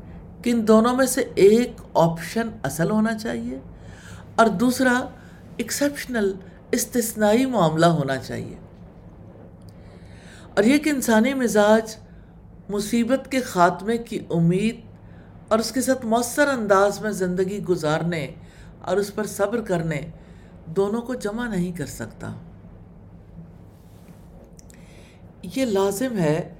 [0.41, 3.59] کہ ان دونوں میں سے ایک آپشن اصل ہونا چاہیے
[4.35, 5.07] اور دوسرا
[5.57, 6.33] ایکسیپشنل
[6.71, 8.55] استثنائی معاملہ ہونا چاہیے۔
[10.55, 11.95] اور یہ کہ انسانی مزاج
[12.69, 14.81] مصیبت کے خاتمے کی امید
[15.47, 18.31] اور اس کے ساتھ مؤثر انداز میں زندگی گزارنے
[18.81, 20.01] اور اس پر صبر کرنے
[20.65, 22.33] دونوں کو جمع نہیں کر سکتا۔
[25.55, 26.53] یہ لازم ہے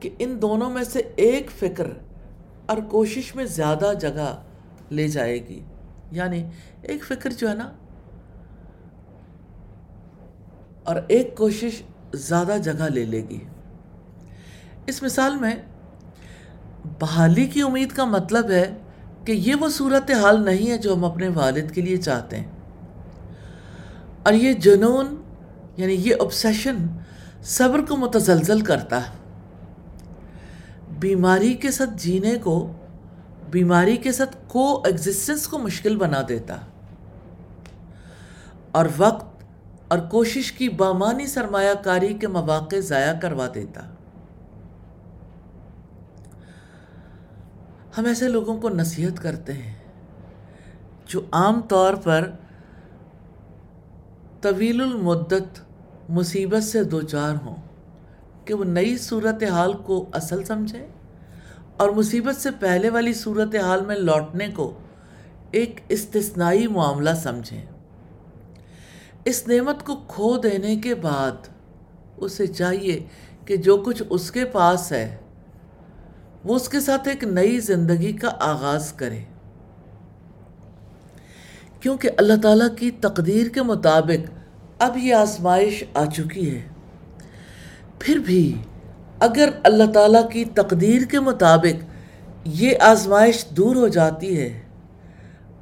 [0.00, 1.86] کہ ان دونوں میں سے ایک فکر
[2.66, 4.42] اور کوشش میں زیادہ جگہ
[4.90, 5.64] لے جائے گی۔
[6.12, 6.44] یعنی
[6.82, 7.72] ایک فکر جو ہے نا،
[10.84, 11.82] اور ایک کوشش
[12.14, 13.38] زیادہ جگہ لے لے گی۔
[14.86, 15.54] اس مثال میں،
[17.00, 18.74] بحالی کی امید کا مطلب ہے
[19.24, 22.50] کہ یہ وہ صورت حال نہیں ہے جو ہم اپنے والد کے لیے چاہتے ہیں۔
[24.22, 25.22] اور یہ جنون
[25.76, 26.86] یعنی یہ obsession
[27.42, 29.23] صبر کو متزلزل کرتا ہے۔
[30.98, 32.72] بیماری کے ساتھ جینے کو،
[33.50, 36.56] بیماری کے ساتھ کو ایگزسٹنس کو مشکل بنا دیتا۔
[38.72, 39.44] اور وقت
[39.88, 43.80] اور کوشش کی بامانی سرمایہ کاری کے مواقع ضائع کروا دیتا۔
[47.98, 49.74] ہم ایسے لوگوں کو نصیحت کرتے ہیں
[51.06, 52.30] جو عام طور پر
[54.40, 55.60] طویل المدت
[56.08, 57.56] مصیبت سے دوچار ہوں۔
[58.44, 60.86] کہ وہ نئی صورت حال کو اصل سمجھیں
[61.76, 64.78] اور مصیبت سے پہلے والی صورت حال میں لوٹنے کو
[65.50, 67.66] ایک استثنائی معاملہ سمجھیں
[69.24, 71.48] اس نعمت کو کھو دینے کے بعد
[72.16, 73.06] اسے چاہیے
[73.44, 75.16] کہ جو کچھ اس کے پاس ہے،
[76.44, 79.24] وہ اس کے ساتھ ایک نئی زندگی کا آغاز کرے۔
[81.80, 84.30] کیونکہ اللہ تعالیٰ کی تقدیر کے مطابق
[84.78, 86.73] اب یہ آزمائش آ چکی ہے۔
[88.00, 88.54] پھر بھی
[89.20, 91.82] اگر اللہ تعالیٰ کی تقدیر کے مطابق
[92.44, 94.62] یہ آزمائش دور ہو جاتی ہے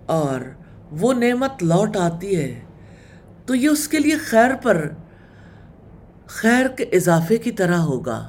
[0.07, 0.41] اور
[0.91, 2.61] وہ نعمت لوٹ آتی ہے،
[3.47, 4.89] تو یہ اس کے لیے خیر پر
[6.27, 8.21] خیر کے اضافے کی طرح ہوگا۔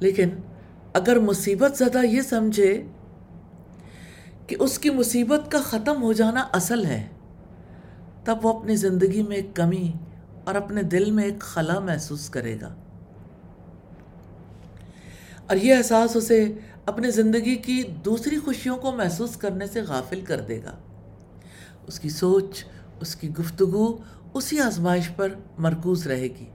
[0.00, 0.30] لیکن
[0.94, 2.72] اگر مصیبت زدہ یہ سمجھے
[4.46, 7.02] کہ اس کی مصیبت کا ختم ہو جانا اصل ہے،
[8.24, 9.90] تب وہ اپنی زندگی میں ایک کمی
[10.44, 12.74] اور اپنے دل میں ایک خلا محسوس کرے گا۔
[15.46, 16.52] اور یہ احساس اسے
[16.86, 20.76] اپنے زندگی کی دوسری خوشیوں کو محسوس کرنے سے غافل کر دے گا۔
[21.86, 22.64] اس کی سوچ،
[23.00, 23.98] اس کی گفتگو
[24.34, 26.50] اسی آزمائش پر مرکوز رہے گی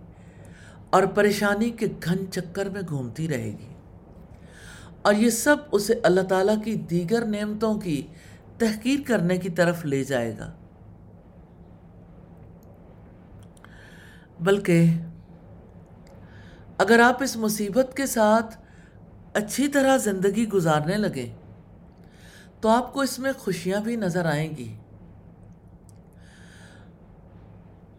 [0.89, 3.73] اور پریشانی کے گھن چکر میں گھومتی رہے گی۔
[5.01, 8.07] اور یہ سب اسے اللہ تعالیٰ کی دیگر نعمتوں کی
[8.57, 10.51] تحقیر کرنے کی طرف لے جائے گا۔
[14.39, 14.85] بلکہ
[16.77, 18.57] اگر آپ اس مصیبت کے ساتھ
[19.33, 21.35] اچھی طرح زندگی گزارنے لگیں،
[22.61, 24.75] تو آپ کو اس میں خوشیاں بھی نظر آئیں گی۔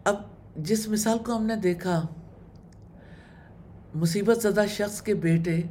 [0.03, 0.15] اب
[0.55, 2.01] جس مثال کو ہم نے دیکھا،
[3.95, 5.61] مصیبت زدہ شخص کے بیٹے،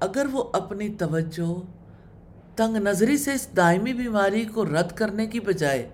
[0.00, 1.60] اگر وہ اپنی توجہ،
[2.56, 5.88] تنگ نظری سے اس دائمی بیماری کو رد کرنے کی بجائے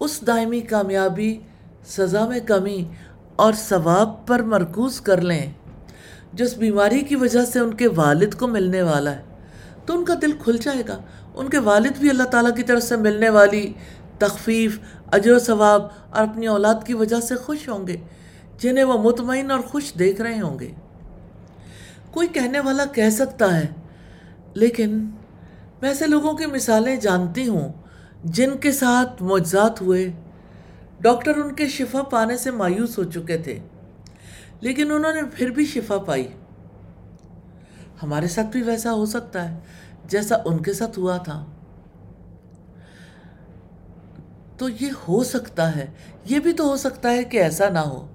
[0.00, 1.38] اس دائمی کامیابی،
[1.86, 2.84] سزا میں کمی
[3.36, 5.52] اور ثواب پر مرکوز کر لیں۔
[6.32, 9.22] جو اس بیماری کی وجہ سے ان کے والد کو ملنے والا ہے،
[9.86, 10.98] تو ان کا دل کھل جائے گا۔
[11.34, 13.72] ان کے والد بھی اللہ تعالیٰ کی طرف سے ملنے والی
[14.18, 14.78] تخفیف،
[15.12, 17.96] اجر و ثواب اور اپنی اولاد کی وجہ سے خوش ہوں گے،
[18.58, 20.72] جنہیں وہ مطمئن اور خوش دیکھ رہے ہوں گے۔
[22.10, 23.66] کوئی کہنے والا کہہ سکتا ہے،
[24.54, 24.90] لیکن
[25.82, 27.72] میں ایسے لوگوں کی مثالیں جانتی ہوں
[28.24, 30.12] جن کے ساتھ معجزات ہوئے،
[31.00, 33.58] ڈاکٹر ان کے شفا پانے سے مایوس ہو چکے تھے،
[34.60, 36.28] لیکن انہوں نے پھر بھی شفا پائی۔
[38.02, 39.58] ہمارے ساتھ بھی ویسا ہو سکتا ہے،
[40.04, 41.44] جیسا ان کے ساتھ ہوا تھا۔
[44.56, 45.86] تو یہ ہو سکتا ہے،
[46.24, 48.06] یہ بھی تو ہو سکتا ہے کہ ایسا نہ ہو۔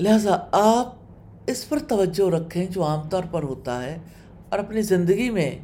[0.00, 0.94] لہٰذا آپ
[1.46, 3.98] اس پر توجہ رکھیں جو عام طور پر ہوتا ہے
[4.48, 5.58] اور اپنی زندگی میں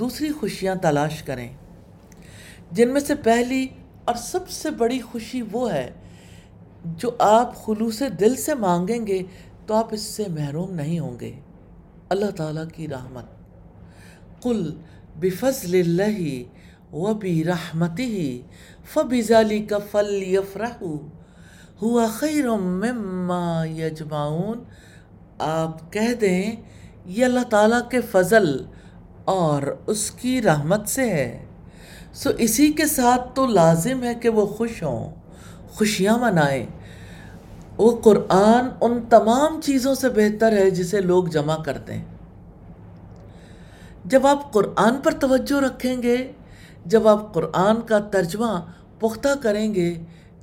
[0.00, 1.48] دوسری خوشیاں تلاش کریں۔
[2.72, 3.66] جن میں سے پہلی
[4.04, 5.90] اور سب سے بڑی خوشی وہ ہے
[6.84, 9.22] جو آپ خلوص دل سے مانگیں گے
[9.66, 11.32] تو آپ اس سے محروم نہیں ہوں گے۔
[12.08, 13.24] اللہ تعالیٰ کی رحمت۔
[14.42, 14.74] قل
[15.20, 16.42] بفضل اللہ
[16.94, 18.42] و بی رحمتی
[18.84, 20.96] فبزالی کا فل یفرحو
[21.82, 24.64] ہوا خیر مما یجمعون۔
[25.38, 26.52] آپ کہہ دیں،
[27.06, 28.64] یہ اللہ تعالیٰ کے فضل
[29.24, 31.44] اور اس کی رحمت سے ہے۔
[32.14, 35.14] سو اسی کے ساتھ تو لازم ہے کہ وہ خوش ہوں،
[35.68, 36.66] خوشیاں منائیں۔
[37.76, 42.04] وہ قرآن ان تمام چیزوں سے بہتر ہے جسے لوگ جمع کرتے ہیں۔
[44.04, 46.32] جب آپ قرآن پر توجہ رکھیں گے،
[46.86, 48.64] جب آپ قرآن کا ترجمہ
[48.98, 49.94] پختہ کریں گے،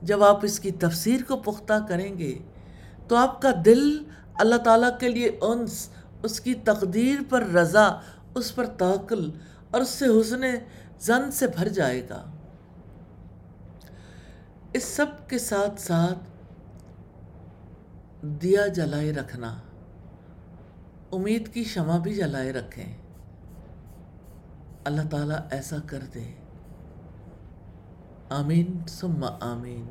[0.01, 2.37] جب آپ اس کی تفسیر کو پختہ کریں گے،
[3.07, 4.03] تو آپ کا دل
[4.35, 5.89] اللہ تعالیٰ کے لیے انس،
[6.23, 7.99] اس کی تقدیر پر رضا
[8.37, 9.31] اس پر توکل
[9.71, 10.41] اور اس سے حسن
[10.99, 12.25] زن سے بھر جائے گا۔
[14.73, 16.19] اس سب کے ساتھ ساتھ
[18.21, 19.57] دیا جلائے رکھنا،
[21.11, 22.97] امید کی شمع بھی جلائے رکھیں۔
[24.83, 26.33] اللہ تعالیٰ ایسا کر دے۔
[28.29, 29.87] آمین، ثم آمین۔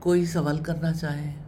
[0.00, 1.39] کوئی سوال کرنا چاہے؟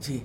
[0.00, 0.18] جی۔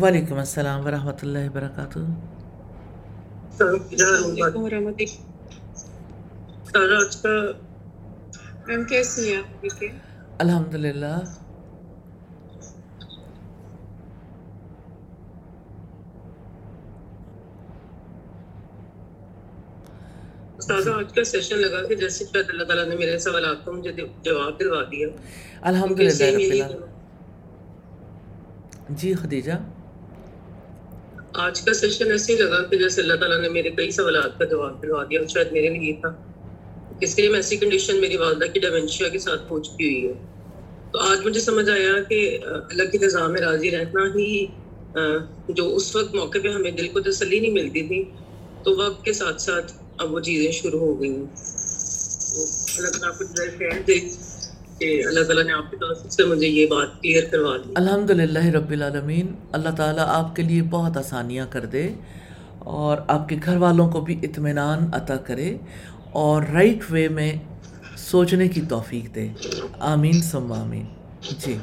[0.00, 1.98] وعلیکم السلام۔ ورحمۃ اللہ وبرکاتہ۔
[9.28, 9.88] ہے؟
[10.38, 11.16] الحمد للہ
[20.72, 23.92] استاذہ آج کا سیشن لگا کہ جیسے شاید اللہ تعالیٰ نے میرے سوالات کو مجھے
[24.22, 25.08] جواب دلوا دیا
[25.62, 26.68] الحمد للہ
[28.92, 29.58] جی خدیجہ
[31.40, 34.44] آج کا سیشن ایسے ہی لگا کہ جیسے اللہ تعالیٰ نے میرے کئی سوالات کا
[34.44, 36.14] جواب دلوا دیا شاید میرے لیے تھا
[37.00, 40.12] اس لیے ایسی کنڈیشن میری والدہ کی ڈیمنشیا کے ساتھ چکی ہوئی ہے
[40.92, 44.46] تو آج مجھے سمجھ آیا کہ اللہ کی رضا میں راضی رہنا ہی
[45.50, 48.02] جو اس وقت موقع پہ ہمیں دل کو تسلی نہیں ملتی تھی
[48.64, 51.14] تو وقت کے ساتھ ساتھ اب وہ چیزیں شروع ہو گئی
[52.78, 53.98] اللہ تعالیٰ کو جو ہے خیر دے
[54.78, 58.10] کہ اللہ تعالیٰ نے آپ کی طرف سے مجھے یہ بات کلیئر کروا دی۔ الحمد
[58.10, 61.88] للہ رب العالمین اللہ تعالیٰ آپ کے لیے بہت آسانیاں کر دے
[62.58, 65.56] اور آپ کے گھر والوں کو بھی اطمینان عطا کرے
[66.12, 67.32] اور رائٹ وے میں
[67.96, 69.28] سوچنے کی توفیق دے۔
[69.78, 70.84] آمین ثم آمین۔
[71.38, 71.58] جی۔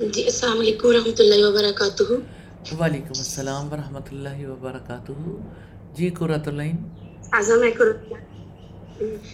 [0.00, 2.37] جی السلام علیکم ورحمۃ اللہ وبرکاتہ۔
[2.72, 5.12] وعلیکم السلام ورحمۃ اللہ وبرکاتہ۔
[5.94, 6.76] جی قرۃ العین۔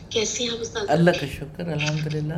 [0.09, 0.51] کیسے ہیں
[0.88, 2.35] اللہ کا شکر الحمد للہ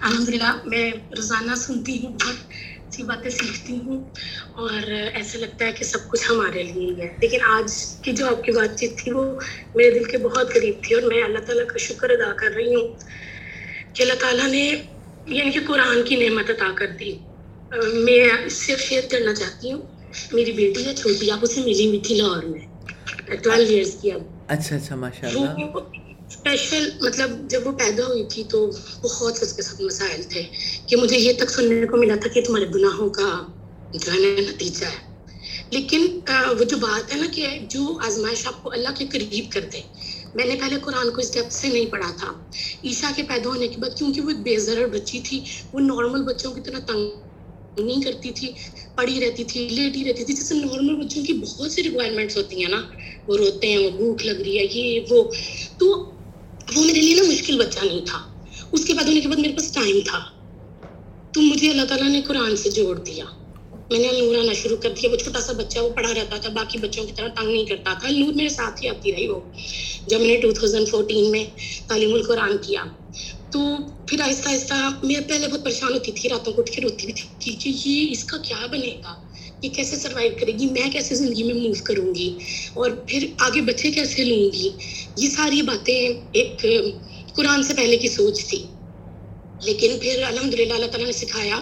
[0.00, 2.54] الحمد للہ میں روزانہ سنتی ہوں بہت
[2.94, 4.04] سی باتیں سیکھتی ہوں
[4.52, 8.26] اور ایسا لگتا ہے کہ سب کچھ ہمارے لیے ہی ہے۔ لیکن آج کی جو
[8.26, 9.40] آپ کی بات چیت تھی وہ
[9.74, 12.74] میرے دل کے بہت قریب تھی اور میں اللہ تعالیٰ کا شکر ادا کر رہی
[12.74, 12.88] ہوں
[13.94, 14.82] کہ اللہ تعالیٰ نے
[15.26, 17.18] یعنی کہ قرآن کی نعمت عطا کر دی۔
[17.72, 19.82] میں اس سے شیئر کرنا چاہتی ہوں
[20.32, 22.60] میری بیٹی ہے چھوٹی آپ اسے ملی ہوئی تھی لاہور میں
[23.36, 25.76] ٹویلو ایئرس کی اب۔ اچھا اچھا ماشاء اللہ
[26.30, 28.70] اسپیشل مطلب جب وہ پیدا ہوئی تھی تو
[29.02, 30.42] بہت اس کے ساتھ مسائل تھے
[30.86, 33.46] کہ مجھے یہ تک سننے کو ملا تھا کہ تمہارے گناہوں کا
[33.94, 35.06] جو ہے نا نتیجہ ہے۔
[35.70, 36.20] لیکن
[36.58, 39.80] وہ جو بات ہے نا کہ جو آزمائش آپ کو اللہ کے قریب کر دے۔
[40.34, 42.32] میں نے پہلے قرآن کو اس ڈیپ سے نہیں پڑھا تھا۔
[42.84, 46.22] عیشا کے پیدا ہونے کے بعد کیونکہ وہ ایک بے ضرر بچی تھی وہ نارمل
[46.22, 47.10] بچوں کی طرح تنگ
[47.78, 48.52] نہیں کرتی تھی
[48.94, 52.70] پڑی رہتی تھی لیٹی رہتی تھی جیسے نارمل بچوں کی بہت سی ریکوائرمنٹس ہوتی ہیں
[52.70, 52.82] نا
[53.28, 55.22] وہ روتے ہیں وہ بھوک لگ رہی ہے یہ وہ
[55.78, 55.88] تو
[56.74, 58.22] وہ میرے لیے نا مشکل بچہ نہیں تھا
[58.72, 60.24] اس کے بعد ہونے کے بعد میرے پاس ٹائم تھا
[61.32, 63.24] تو مجھے اللہ تعالیٰ نے قرآن سے جوڑ دیا
[63.90, 66.48] میں نے نور آنا شروع کر دیا وہ چھوٹا سا بچہ وہ پڑھا رہتا تھا
[66.52, 69.40] باقی بچوں کی طرح تنگ نہیں کرتا تھا نور میرے ساتھ ہی آتی رہی وہ
[70.06, 71.44] جب میں نے ٹو تھاؤزینڈ فورٹین میں
[71.88, 72.84] تعلیم القرآن کیا
[73.50, 77.06] تو پھر آہستہ آہستہ میں پہلے بہت پریشان ہوتی تھی، راتوں کو اٹھ کے روتی
[77.06, 79.22] بھی تھی کہ یہ اس کا کیا بنے گا؟
[79.62, 82.38] یہ کیسے سروائیو کرے گی؟ میں کیسے زندگی میں موو کروں گی؟
[82.74, 84.70] اور پھر آگے بچے کیسے لوں گی؟
[85.16, 86.66] یہ ساری باتیں ایک،
[87.34, 88.66] قرآن سے پہلے کی سوچ تھی۔
[89.62, 91.58] لیکن پھر الحمد للہ اللہ تعالیٰ نے سکھایا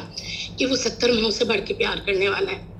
[0.56, 2.75] کہ وہ ستر ماہوں سے بڑھ کے پیار کرنے والا ہے۔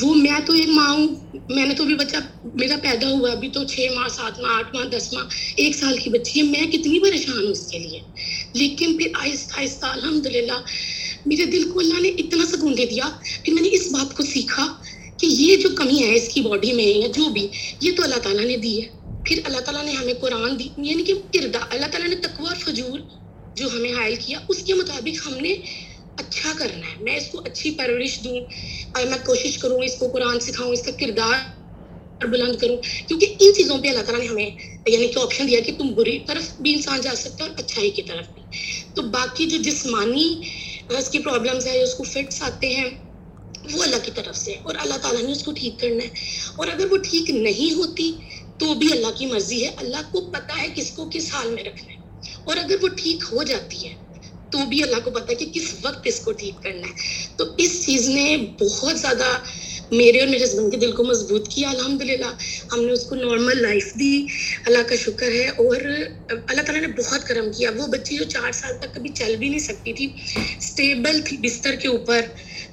[0.00, 1.08] وہ میں تو ایک ماں ہوں۔
[1.48, 2.16] میں نے تو بھی بچہ
[2.54, 5.24] میرا پیدا ہوا ابھی تو چھ ماہ، سات ماہ، آٹھ ماہ، دس ماہ،
[5.56, 8.00] ایک سال کی بچی ہے۔ میں کتنی پریشان ہوں اس کے لیے۔
[8.52, 10.62] لیکن پھر آہستہ آہستہ الحمد للہ
[11.26, 13.04] میرے دل کو اللہ نے اتنا سکون دے دیا۔
[13.42, 14.66] پھر میں نے اس بات کو سیکھا
[15.20, 17.46] کہ یہ جو کمی ہے اس کی باڈی میں یا جو بھی،
[17.80, 18.88] یہ تو اللہ تعالیٰ نے دی ہے۔
[19.24, 22.56] پھر اللہ تعالیٰ نے ہمیں قرآن دی یعنی کہ کردار اللہ تعالیٰ نے تقوی اور
[22.56, 22.98] فجور
[23.54, 25.54] جو ہمیں حائل کیا، اس کے مطابق ہم نے
[26.16, 28.40] اچھا کرنا ہے۔ میں اس کو اچھی پرورش دوں۔
[28.94, 31.56] اور میں کوشش کروں، اس کو قرآن سکھاؤں، اس کا کردار
[32.26, 32.76] بلند کروں۔
[33.08, 34.50] کیونکہ ان چیزوں پہ اللہ تعالیٰ نے ہمیں
[34.86, 37.90] یعنی کہ آپشن دیا کہ تم بری طرف بھی انسان جا سکتا ہے اور اچھائی
[37.90, 38.42] کی طرف بھی۔
[38.94, 40.40] تو باقی جو جسمانی
[40.98, 42.90] اس کی پرابلمس ہے اس کو فٹس آتے ہیں،
[43.72, 46.08] وہ اللہ کی طرف سے۔ اور اللہ تعالیٰ نے اس کو ٹھیک کرنا ہے۔
[46.56, 48.12] اور اگر وہ ٹھیک نہیں ہوتی،
[48.58, 51.64] تو بھی اللہ کی مرضی ہے۔ اللہ کو پتا ہے کس کو کس حال میں
[51.64, 51.96] رکھنا ہے۔
[52.44, 54.05] اور اگر وہ ٹھیک ہو جاتی ہے
[54.50, 56.92] تو بھی اللہ کو پتا کہ کس وقت اس کو ٹھیک کرنا ہے۔
[57.36, 59.24] تو اس چیز نے بہت زیادہ
[59.90, 62.32] میرے اور میرے ہسبینڈ کے دل کو مضبوط کیا الحمد للہ
[62.72, 64.26] ہم نے اس کو نارمل لائف دی،
[64.66, 65.76] اللہ کا شکر ہے۔ اور
[66.30, 69.48] اللہ تعالیٰ نے بہت کرم کیا۔ وہ بچی جو چار سال تک کبھی چل بھی
[69.48, 70.08] نہیں سکتی تھی
[70.58, 72.20] اسٹیبل تھی بستر کے اوپر۔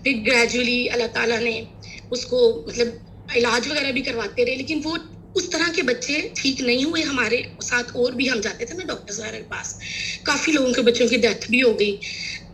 [0.04, 1.64] پھر گریجولی اللہ تعالیٰ نے
[2.12, 2.88] اس کو مطلب
[3.36, 4.96] علاج وغیرہ بھی کرواتے رہے، لیکن وہ
[5.36, 8.84] اس طرح کے بچے ٹھیک نہیں ہوئے ہمارے ساتھ اور بھی ہم جاتے تھے نا
[8.84, 9.76] ڈاکٹر وغیرہ کے پاس۔
[10.24, 11.98] کافی لوگوں کے بچوں کی ڈیتھ بھی ہو گئی۔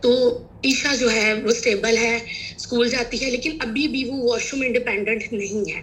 [0.02, 2.16] تو عیشا جو ہے وہ اسٹیبل ہے،
[2.56, 5.80] اسکول جاتی ہے، لیکن ابھی بھی وہ واش روم انڈیپینڈنٹ نہیں ہے۔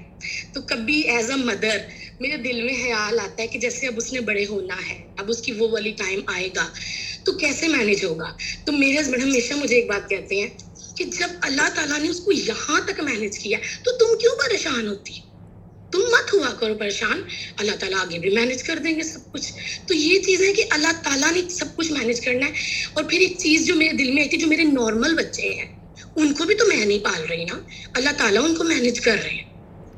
[0.54, 1.78] تو کبھی ایز اے مدر
[2.20, 5.26] میرے دل میں خیال آتا ہے کہ جیسے اب اس نے بڑے ہونا ہے، اب
[5.30, 6.68] اس کی وہ والی ٹائم آئے گا۔
[7.24, 10.48] تو کیسے مینج ہوگا؟ تو میرے ہسبینڈ ہمیشہ مجھے ایک بات کہتے ہیں
[10.95, 14.88] کہ جب اللہ تعالیٰ نے اس کو یہاں تک مینج کیا تو تم کیوں پریشان
[14.88, 15.14] ہوتی؟
[15.92, 17.22] تم مت ہوا کرو پریشان۔
[17.58, 19.54] اللہ تعالیٰ آگے بھی مینج کر دیں گے سب کچھ۔
[19.88, 22.52] تو یہ چیز ہے کہ اللہ تعالیٰ نے سب کچھ مینج کرنا ہے۔
[22.94, 25.66] اور پھر ایک چیز جو میرے دل میں آئی تھی، جو میرے نارمل بچے ہیں،
[26.16, 27.60] ان کو بھی تو میں نہیں پال رہی نا۔
[27.94, 29.44] اللہ تعالیٰ ان کو مینج کر رہے ہیں۔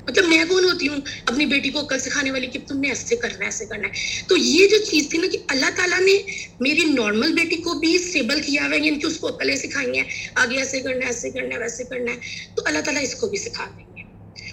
[0.08, 3.16] مطلب میں کون ہوتی ہوں؟ اپنی بیٹی کو عقل سکھانے والی کہ تم نے ایسے
[3.16, 6.14] کرنا ہے، ایسے کرنا ہے۔ تو یہ جو چیز تھی نا کہ اللہ تعالیٰ نے
[6.60, 9.98] میری نارمل بیٹی کو بھی اسٹیبل کیا ہوا ہے یعنی کہ اس کو عقلیں سکھائی
[9.98, 12.18] ہیں، آگے ایسے کرنا ہے، ایسے کرنا ہے، ویسے کرنا ہے۔
[12.56, 13.89] تو اللہ تعالیٰ اس کو بھی سکھا دیں۔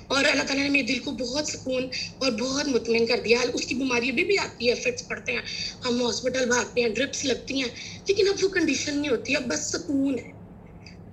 [0.07, 1.89] اور اللہ تعالیٰ نے میرے دل کو بہت سکون
[2.19, 5.43] اور بہت مطمئن کر دیا۔ اس کی بیماری ابھی بھی آتی ہے افیکٹس پڑتے ہیں۔
[5.85, 7.69] ہم ہاسپٹل بھاگتے ہیں ڈرپس لگتی ہیں،
[8.09, 10.37] لیکن اب وہ کنڈیشن نہیں ہوتی، اب بس سکون ہے۔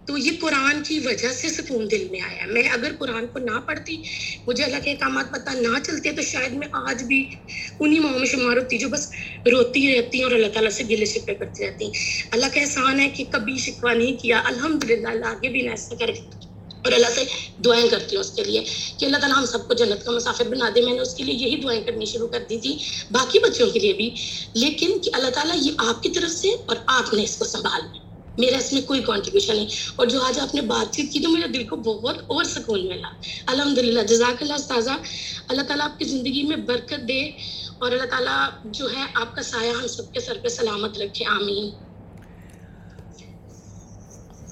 [0.06, 3.60] تو یہ قرآن کی وجہ سے سکون دل میں آیا۔ میں اگر قرآن کو نہ
[3.66, 4.02] پڑھتی،
[4.48, 7.30] مجھے اللہ کے احکامات پتہ نہ چلتے، تو شاید میں آج بھی
[7.80, 9.12] انہی ماؤں میں شمار ہوتی جو بس
[9.46, 11.94] روتی رہتی ہیں اور اللہ تعالیٰ سے گلے شکوے کرتی رہتی۔ ہیں
[12.32, 15.70] اللہ کا احسان ہے کہ کبھی شکوہ نہیں کیا۔ الحمد للہ اللہ آگے بھی نہ
[15.70, 16.53] ایسا کرے۔
[16.84, 17.24] اور اللہ سے
[17.66, 18.64] دعائیں کرتی ہوں اس کے لیے
[18.98, 21.24] کہ اللہ تعالیٰ ہم سب کو جنت کا مسافر بنا دے۔ میں نے اس کے
[21.24, 22.78] لیے یہی دعائیں کرنی شروع کر دی تھی
[23.12, 24.16] باقی بچوں کے لیے بھی۔
[24.54, 27.88] لیکن کہ اللہ تعالیٰ یہ آپ کی طرف سے اور آپ نے اس کو سنبھالنا
[28.38, 31.30] میرا اس میں کوئی کانٹریبیوشن نہیں۔ اور جو آج آپ نے بات چیت کی تو
[31.30, 33.08] میرا دل کو بہت اور سکون ملا۔
[33.46, 34.92] الحمد للہ جزاک اللہ استاذہ۔
[35.48, 37.30] اللہ تعالیٰ آپ کی زندگی میں برکت دے
[37.78, 41.26] اور اللہ تعالیٰ جو ہے آپ کا سایہ ہم سب کے سر پہ سلامت رکھے۔
[41.26, 41.93] آمین۔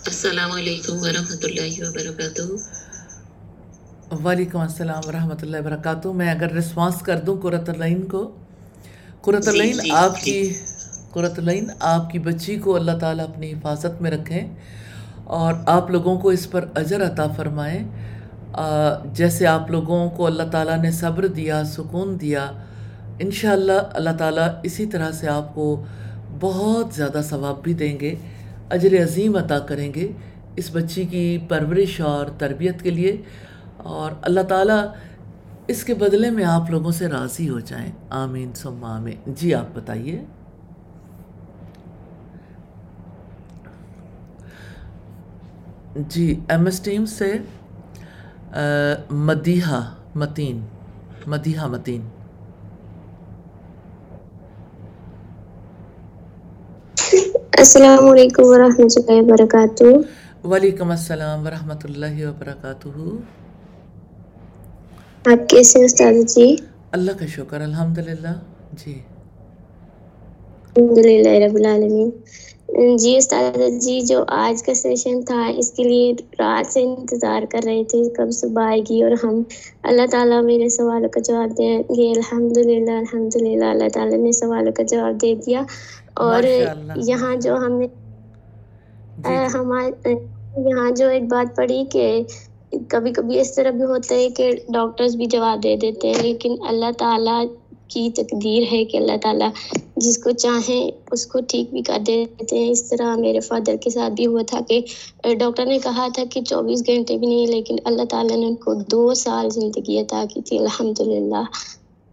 [0.07, 2.41] السلام علیکم ورحمۃ اللہ وبرکاتہ۔
[4.23, 8.21] وعلیکم السلام ورحمۃ اللہ وبرکاتہ۔ میں اگر رسپانس کر دوں قرۃ العین کو۔
[9.21, 10.53] قرۃ جی، العین جی، آپ جی۔ کی
[11.11, 14.47] قرۃ العین آپ کی بچی کو اللہ تعالیٰ اپنی حفاظت میں رکھیں
[15.23, 17.81] اور آپ لوگوں کو اس پر اجر عطا فرمائیں
[19.13, 22.51] جیسے آپ لوگوں کو اللہ تعالیٰ نے صبر دیا سکون دیا
[23.19, 25.83] انشاءاللہ اللہ تعالیٰ اسی طرح سے آپ کو
[26.39, 28.15] بہت زیادہ ثواب بھی دیں گے۔
[28.71, 30.11] اجر عظیم عطا کریں گے
[30.55, 33.21] اس بچی کی پرورش اور تربیت کے لیے
[33.77, 34.85] اور اللہ تعالیٰ
[35.67, 39.65] اس کے بدلے میں آپ لوگوں سے راضی ہو جائیں۔ آمین سم آمین۔ جی آپ
[39.73, 40.23] بتائیے۔
[45.95, 47.37] جی ایم ایس ٹیم سے
[49.11, 49.81] مدیحہ
[50.15, 50.65] متین
[51.27, 52.01] مدیحہ متین۔
[57.61, 59.83] السلام علیکم ورحمۃ اللہ وبرکاتہ۔
[60.47, 62.87] وعلیکم السلام ورحمۃ اللہ وبرکاتہ۔
[65.25, 66.55] آپ کیسے ہیں استاد جی؟
[66.91, 68.33] اللہ کا شکر الحمد للہ
[68.73, 68.99] جی۔
[70.75, 72.09] الحمد للہ رب العالمین۔
[72.97, 77.59] جی استاد جی جو آج کا سیشن تھا اس کے لیے رات سے انتظار کر
[77.65, 79.41] رہے تھے۔ کب صبح آئے گی اور ہم
[79.83, 84.31] اللہ تعالیٰ میرے سوالوں کا جواب دیں گے۔ الحمد للہ الحمد للہ اللہ تعالیٰ نے
[84.31, 85.61] سوالوں کا جواب دے دیا۔
[86.17, 86.43] اور
[87.03, 87.87] یہاں جو ہم نے
[89.17, 90.13] جی، ہمارے
[90.61, 92.05] یہاں جو ایک بات پڑھی کہ
[92.89, 96.55] کبھی کبھی اس طرح بھی ہوتا ہے کہ ڈاکٹرز بھی جواب دے دیتے ہیں لیکن
[96.69, 97.41] اللہ تعالیٰ
[97.89, 99.49] کی تقدیر ہے کہ اللہ تعالیٰ
[99.97, 103.89] جس کو چاہیں اس کو ٹھیک بھی کر دیتے ہیں۔ اس طرح میرے فادر کے
[103.89, 104.79] ساتھ بھی ہوا تھا کہ
[105.35, 108.73] ڈاکٹر نے کہا تھا کہ چوبیس گھنٹے بھی نہیں لیکن اللہ تعالیٰ نے ان کو
[108.87, 111.43] دو سال زندگی عطا کی تھی۔ الحمد للہ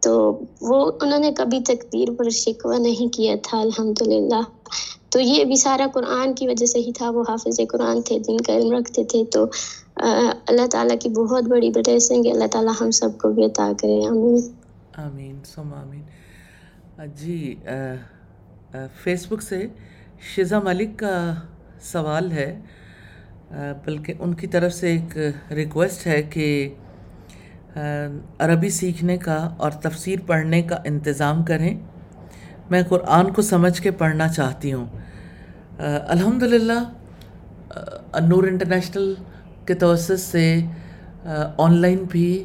[0.02, 0.12] تو
[0.60, 4.40] وہ انہوں نے کبھی تقدیر پر شکوہ نہیں کیا تھا الحمد للہ
[5.12, 8.36] تو یہ بھی سارا قرآن کی وجہ سے ہی تھا۔ وہ حافظ قرآن تھے جن
[8.46, 9.44] کا علم رکھتے تھے۔ تو
[10.50, 14.04] اللہ تعالیٰ کی بہت بڑی بلیسنگ ہے۔ اللہ تعالیٰ ہم سب کو بھی عطا کرے۔
[14.06, 14.40] آمین۔
[15.04, 16.02] آمین۔ سم آمین۔
[17.16, 17.38] جی
[19.02, 19.66] فیس بک سے
[20.30, 21.14] شزا ملک کا
[21.92, 22.50] سوال ہے۔
[23.84, 25.16] بلکہ ان کی طرف سے ایک
[25.52, 26.46] ریکویسٹ ہے کہ
[28.38, 31.74] عربی سیکھنے کا اور تفسیر پڑھنے کا انتظام کریں۔
[32.70, 34.86] میں قرآن کو سمجھ کے پڑھنا چاہتی ہوں۔
[36.08, 36.80] الحمد للہ
[38.20, 39.14] نور انٹرنیشنل
[39.66, 40.60] کے توسط سے
[41.58, 42.44] آن لائن بھی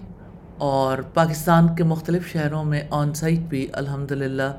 [0.57, 4.51] اور پاکستان کے مختلف شہروں میں آن سائٹ بھی الحمد للہ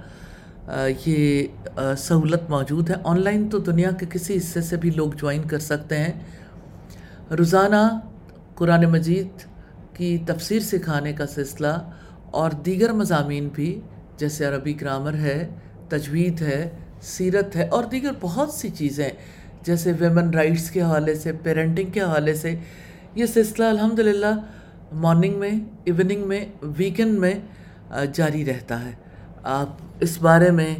[1.07, 1.47] یہ
[1.99, 5.59] سہولت موجود ہے۔ آن لائن تو دنیا کے کسی حصے سے بھی لوگ جوائن کر
[5.59, 6.13] سکتے ہیں۔
[7.39, 7.83] روزانہ
[8.55, 9.43] قرآن مجید
[9.97, 11.75] کی تفسیر سکھانے کا سلسلہ
[12.31, 13.81] اور دیگر مضامین بھی،
[14.17, 15.47] جیسے عربی گرامر ہے،
[15.89, 16.69] تجوید ہے،
[17.03, 19.09] سیرت ہے اور دیگر بہت سی چیزیں،
[19.63, 22.55] جیسے ویمن رائٹس کے حوالے سے پیرنٹنگ کے حوالے سے۔
[23.15, 24.35] یہ سلسلہ الحمد للہ
[24.93, 25.51] مارننگ میں
[25.85, 26.45] ایوننگ میں
[26.79, 27.35] ویکینڈ میں
[28.13, 28.93] جاری رہتا ہے۔
[29.43, 29.69] آپ
[30.01, 30.75] اس بارے میں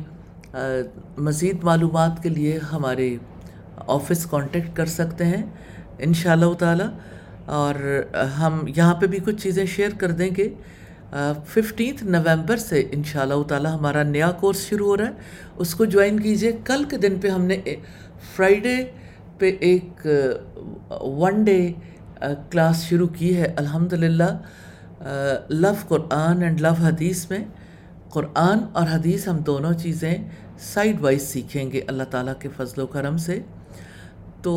[1.19, 3.17] مزید معلومات کے لیے ہمارے
[3.87, 5.43] آفس کانٹیکٹ کر سکتے ہیں۔
[5.99, 6.87] ان شاء اللہ تعالیٰ
[7.47, 7.75] اور
[8.39, 10.49] ہم یہاں پہ بھی کچھ چیزیں شیئر کر دیں گے
[11.47, 15.13] ففٹینتھ نومبر سے ان شاء اللہ تعالیٰ ہمارا نیا کورس شروع ہو رہا ہے۔
[15.57, 17.61] اس کو جوائن کیجیے۔ کل کے دن پہ ہم نے
[18.37, 18.77] فرائیڈے
[19.39, 20.07] پہ ایک
[20.91, 21.73] ون ڈے
[22.51, 24.31] کلاس شروع کی ہے۔ الحمد للہ
[25.49, 27.45] لو قرآن اینڈ لو حدیث میں۔
[28.09, 30.17] قرآن اور حدیث ہم دونوں چیزیں
[30.59, 33.41] سائڈ وائز سیکھیں گے اللہ تعالیٰ کے فضل و کرم سے۔
[34.45, 34.53] تو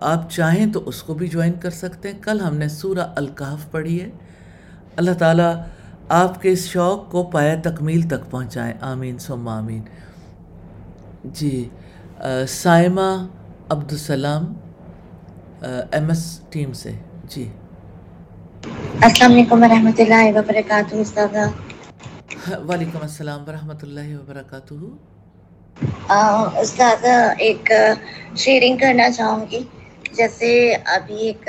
[0.00, 3.70] آپ چاہیں تو اس کو بھی جوائن کر سکتے ہیں۔ کل ہم نے سورہ الکحف
[3.70, 4.10] پڑھی ہے۔
[4.96, 5.52] اللہ تعالیٰ
[6.08, 9.82] آپ کے اس شوق کو پایا تکمیل تک پہنچائیں آمین سم آمین۔
[11.24, 11.68] جی
[12.48, 13.10] Saima
[13.68, 14.52] Abdussalam
[15.62, 16.92] M S team سے۔
[17.24, 17.48] جی۔
[19.02, 20.94] السلام علیکم ورحمۃ اللہ وبرکاتہ
[22.68, 24.74] وعلیکم السلام ورحمۃ اللہ وبرکاتہ۔
[26.56, 27.04] استاد،
[27.38, 27.70] ایک
[28.36, 29.62] شیئرنگ کرنا چاہوں گی۔
[30.12, 30.50] جیسے
[30.94, 31.48] ابھی ایک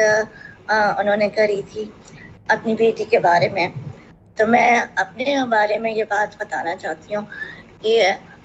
[0.98, 1.84] انہوں نے کری تھی
[2.50, 3.68] اپنی بیٹی کے بارے میں۔
[4.38, 7.26] تو میں اپنے بارے میں یہ بات بتانا چاہتی ہوں
[7.82, 7.94] کہ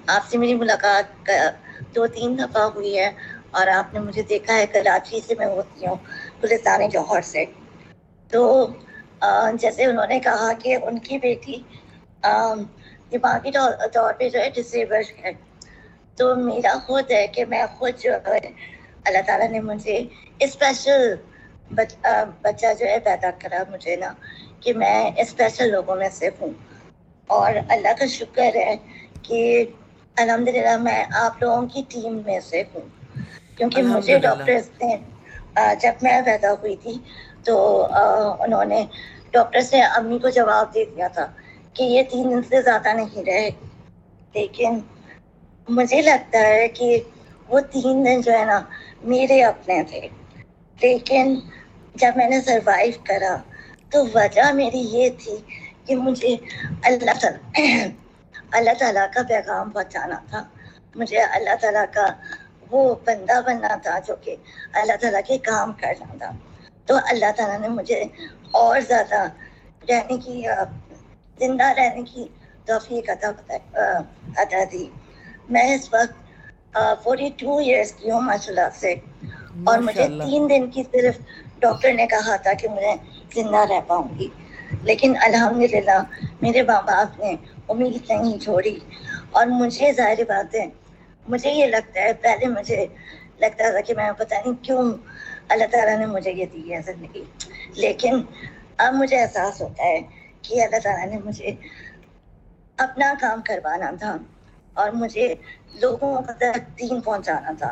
[0.09, 1.31] آپ سے میری ملاقات
[1.95, 3.11] دو تین دفعہ ہوئی ہے
[3.53, 5.97] اور آپ نے مجھے دیکھا ہے کراچی سے میں ہوتی ہوں
[6.41, 7.45] پولیسانی جوہر سے۔
[8.31, 8.41] تو
[9.55, 11.57] جیسے انہوں نے کہا کہ ان کی بیٹی
[13.13, 13.51] دماغی
[13.93, 15.33] طور پہ جو ہے ڈسیبل ہے۔
[16.19, 18.39] تو میرا خود ہے کہ میں خود جو ہے
[19.05, 19.99] اللہ تعالیٰ نے مجھے
[20.41, 21.03] اسپیشل
[22.43, 24.13] بچہ جو ہے پیدا کرا مجھے نا
[24.61, 26.53] کہ میں اسپیشل لوگوں میں سے ہوں۔
[27.31, 28.75] اور اللہ کا شکر ہے
[29.23, 29.41] کہ
[30.17, 32.89] الحمد للہ میں آپ لوگوں کی ٹیم میں سے ہوں۔
[33.57, 34.97] کیونکہ مجھے ڈاکٹرس نے
[35.77, 36.95] جب میں پیدا ہوئی تھی
[37.45, 37.55] تو
[38.41, 38.85] انہوں نے
[39.33, 41.27] ڈاکٹرس نے امی کو جواب دے دیا تھا
[41.75, 43.49] کہ یہ تین دن سے زیادہ نہیں رہے
[44.35, 44.79] لیکن
[45.69, 47.03] مجھے لگتا ہے کہ
[47.49, 48.61] وہ تین دن جو ہے نا
[49.03, 50.09] میرے اپنے تھے۔
[50.83, 51.41] لیکن
[51.95, 53.37] جب میں نے سروائیو کرا
[53.91, 55.37] تو وجہ میری یہ تھی
[55.85, 56.37] کہ مجھے
[56.83, 57.87] اللہ تعالیٰ
[58.51, 60.45] اللہ تعالیٰ کا پیغام پہنچانا تھا۔
[60.95, 62.07] مجھے اللہ تعالیٰ کا
[62.71, 64.37] وہ بندہ بننا تھا جو کہ
[64.73, 66.31] اللہ تعالیٰ کے کام کرنا تھا۔
[66.87, 68.05] تو اللہ تعالیٰ نے مجھے
[68.51, 69.27] اور زیادہ
[69.89, 70.43] رہنے کی
[71.39, 72.29] زندہ رہنے کی
[72.65, 73.57] توفیق عطا
[74.37, 74.87] عطا دی۔
[75.49, 76.15] میں اس وقت
[77.03, 78.95] فورٹی ٹو ایئرس کی ہوں ماشاء اللہ سے۔
[79.65, 81.19] اور مجھے تین دن کی صرف
[81.59, 82.95] ڈاکٹر نے کہا تھا کہ میں
[83.35, 84.29] زندہ رہ پاؤں گی۔
[84.83, 85.99] لیکن الحمد للہ
[86.41, 87.35] میرے ماں باپ نے
[87.69, 88.79] امید نہیں چھوڑی۔
[89.31, 90.65] اور مجھے ظاہر بات ہے
[91.29, 92.87] مجھے یہ لگتا ہے پہلے مجھے
[93.41, 94.83] لگتا تھا کہ میں پتہ نہیں کیوں
[95.49, 97.25] اللہ تعالیٰ نے مجھے یہ دی ہے زندگی۔
[97.77, 98.23] لیکن
[98.77, 99.99] اب مجھے احساس ہوتا ہے
[100.43, 101.51] کہ اللہ تعالیٰ نے مجھے
[102.79, 104.17] اپنا کام کروانا تھا۔
[104.79, 105.35] اور مجھے
[105.81, 107.71] لوگوں تک دین پہنچانا تھا۔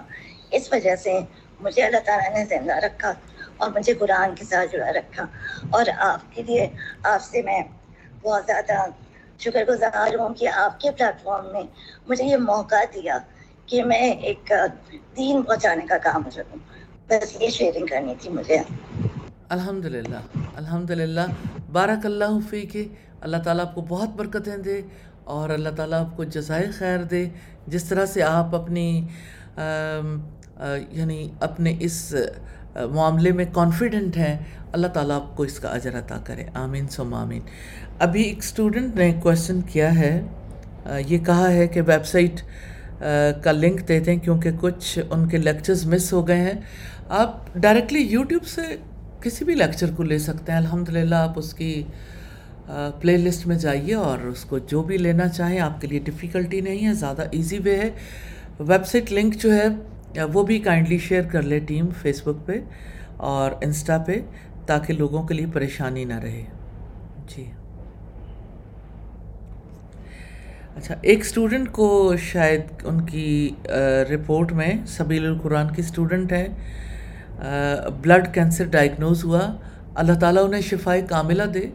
[0.51, 1.13] اس وجہ سے
[1.61, 3.13] مجھے اللہ تعالیٰ نے زندہ رکھا
[3.57, 5.25] اور مجھے قرآن کے ساتھ جڑا رکھا۔
[5.71, 6.67] اور آپ کے لیے،
[7.05, 7.63] آپ سے میں
[8.23, 8.79] بہت زیادہ
[9.39, 11.63] شکر گزار ہوں کہ آپ کے پلیٹ فارم نے
[12.09, 13.19] مجھے یہ موقع دیا
[13.67, 14.53] کہ میں ایک
[15.17, 16.59] دین پہنچانے کا کام کروں
[17.09, 18.59] بس یہ شیئرنگ کرنی تھی مجھے۔
[19.49, 20.23] الحمد للہ
[20.57, 21.27] الحمد للہ
[21.73, 22.87] بارک اللہ فی کے
[23.21, 24.81] اللہ تعالیٰ آپ کو بہت برکتیں دے۔
[25.27, 27.29] اور اللہ تعالیٰ آپ کو جزائے خیر دے۔
[27.67, 28.89] جس طرح سے آپ اپنی
[30.91, 32.15] یعنی اپنے اس
[32.95, 34.37] معاملے میں کانفیڈنٹ ہیں،
[34.73, 37.41] اللہ تعالیٰ آپ کو اس کا اجر عطا کرے۔ آمین سم آمین۔
[37.99, 40.21] ابھی ایک اسٹوڈنٹ نے کویشچن کیا ہے۔
[41.07, 42.43] یہ کہا ہے کہ ویب سائٹ
[43.45, 46.61] کا لنک دے دیں کیونکہ کچھ ان کے لیکچرز مس ہو گئے ہیں۔
[47.09, 48.77] آپ ڈائریکٹلی یوٹیوب سے
[49.21, 51.83] کسی بھی لیکچر کو لے سکتے ہیں۔ الحمد للہ آپ اس کی
[53.01, 56.61] پلے لسٹ میں جائیے اور اس کو جو بھی لینا چاہیں، آپ کے لیے ڈیفیکلٹی
[56.61, 57.91] نہیں ہے، زیادہ ایزی وے ہے۔
[58.61, 59.67] ویب سائٹ لنک جو ہے،
[60.33, 62.53] وہ بھی کائنڈلی شیئر کر لے ٹیم فیس بک پہ
[63.17, 64.21] اور انسٹا پہ
[64.67, 66.45] تاکہ لوگوں کے لیے پریشانی نہ رہے۔
[67.29, 67.45] جی۔
[70.77, 73.51] اچھا ایک اسٹوڈنٹ کو شاید ان کی
[74.15, 76.47] رپورٹ میں سبیل القرآن کی اسٹوڈنٹ ہے۔
[78.03, 79.57] بلڈ کینسر ڈائگنوز ہوا۔
[79.95, 81.67] اللہ تعالیٰ انہیں شفائے کاملہ دے۔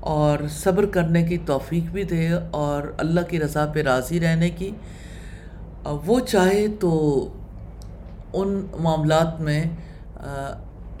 [0.00, 4.70] اور صبر کرنے کی توفیق بھی دے اور اللہ کی رضا پہ راضی رہنے کی۔
[6.06, 6.90] وہ چاہے تو
[8.32, 9.64] ان معاملات میں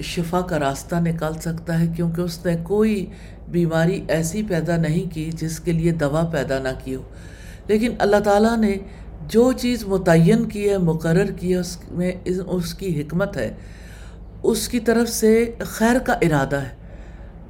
[0.00, 3.06] شفا کا راستہ نکال سکتا ہے، کیونکہ اس نے کوئی
[3.48, 7.02] بیماری ایسی پیدا نہیں کی جس کے لیے دوا پیدا نہ کی ہو۔
[7.66, 8.76] لیکن اللہ تعالیٰ نے
[9.26, 12.12] جو چیز متعین کی ہے، مقرر کی ہے، اس میں
[12.46, 13.54] اس کی حکمت ہے۔
[14.42, 16.87] اس کی طرف سے خیر کا ارادہ ہے۔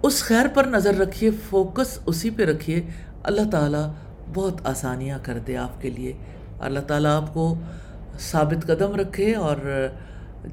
[0.03, 2.87] اس خیر پر نظر رکھیے، فوکس اسی پہ رکھیے۔
[3.23, 3.93] اللہ تعالیٰ
[4.35, 6.13] بہت آسانیاں کر دے آپ کے لیے۔
[6.61, 7.55] اللہ تعالیٰ آپ کو
[8.21, 9.57] ثابت قدم رکھے اور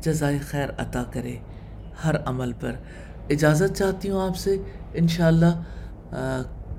[0.02, 1.36] جزائے خیر عطا کرے
[2.04, 2.72] ہر عمل پر۔
[3.30, 4.58] اجازت چاہتی ہوں آپ سے،
[4.94, 5.54] انشاءاللہ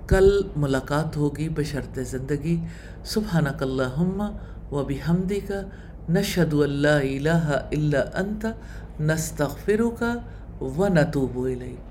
[0.06, 2.64] کل ملاقات ہوگی بشرط زندگی۔
[3.04, 4.20] سبحانک اللہم
[4.70, 5.52] و بحمدک،
[6.10, 8.46] نشہد اللہ الہ الا انت،
[9.00, 10.04] نستغفرک
[10.60, 11.85] و نتوب الیک۔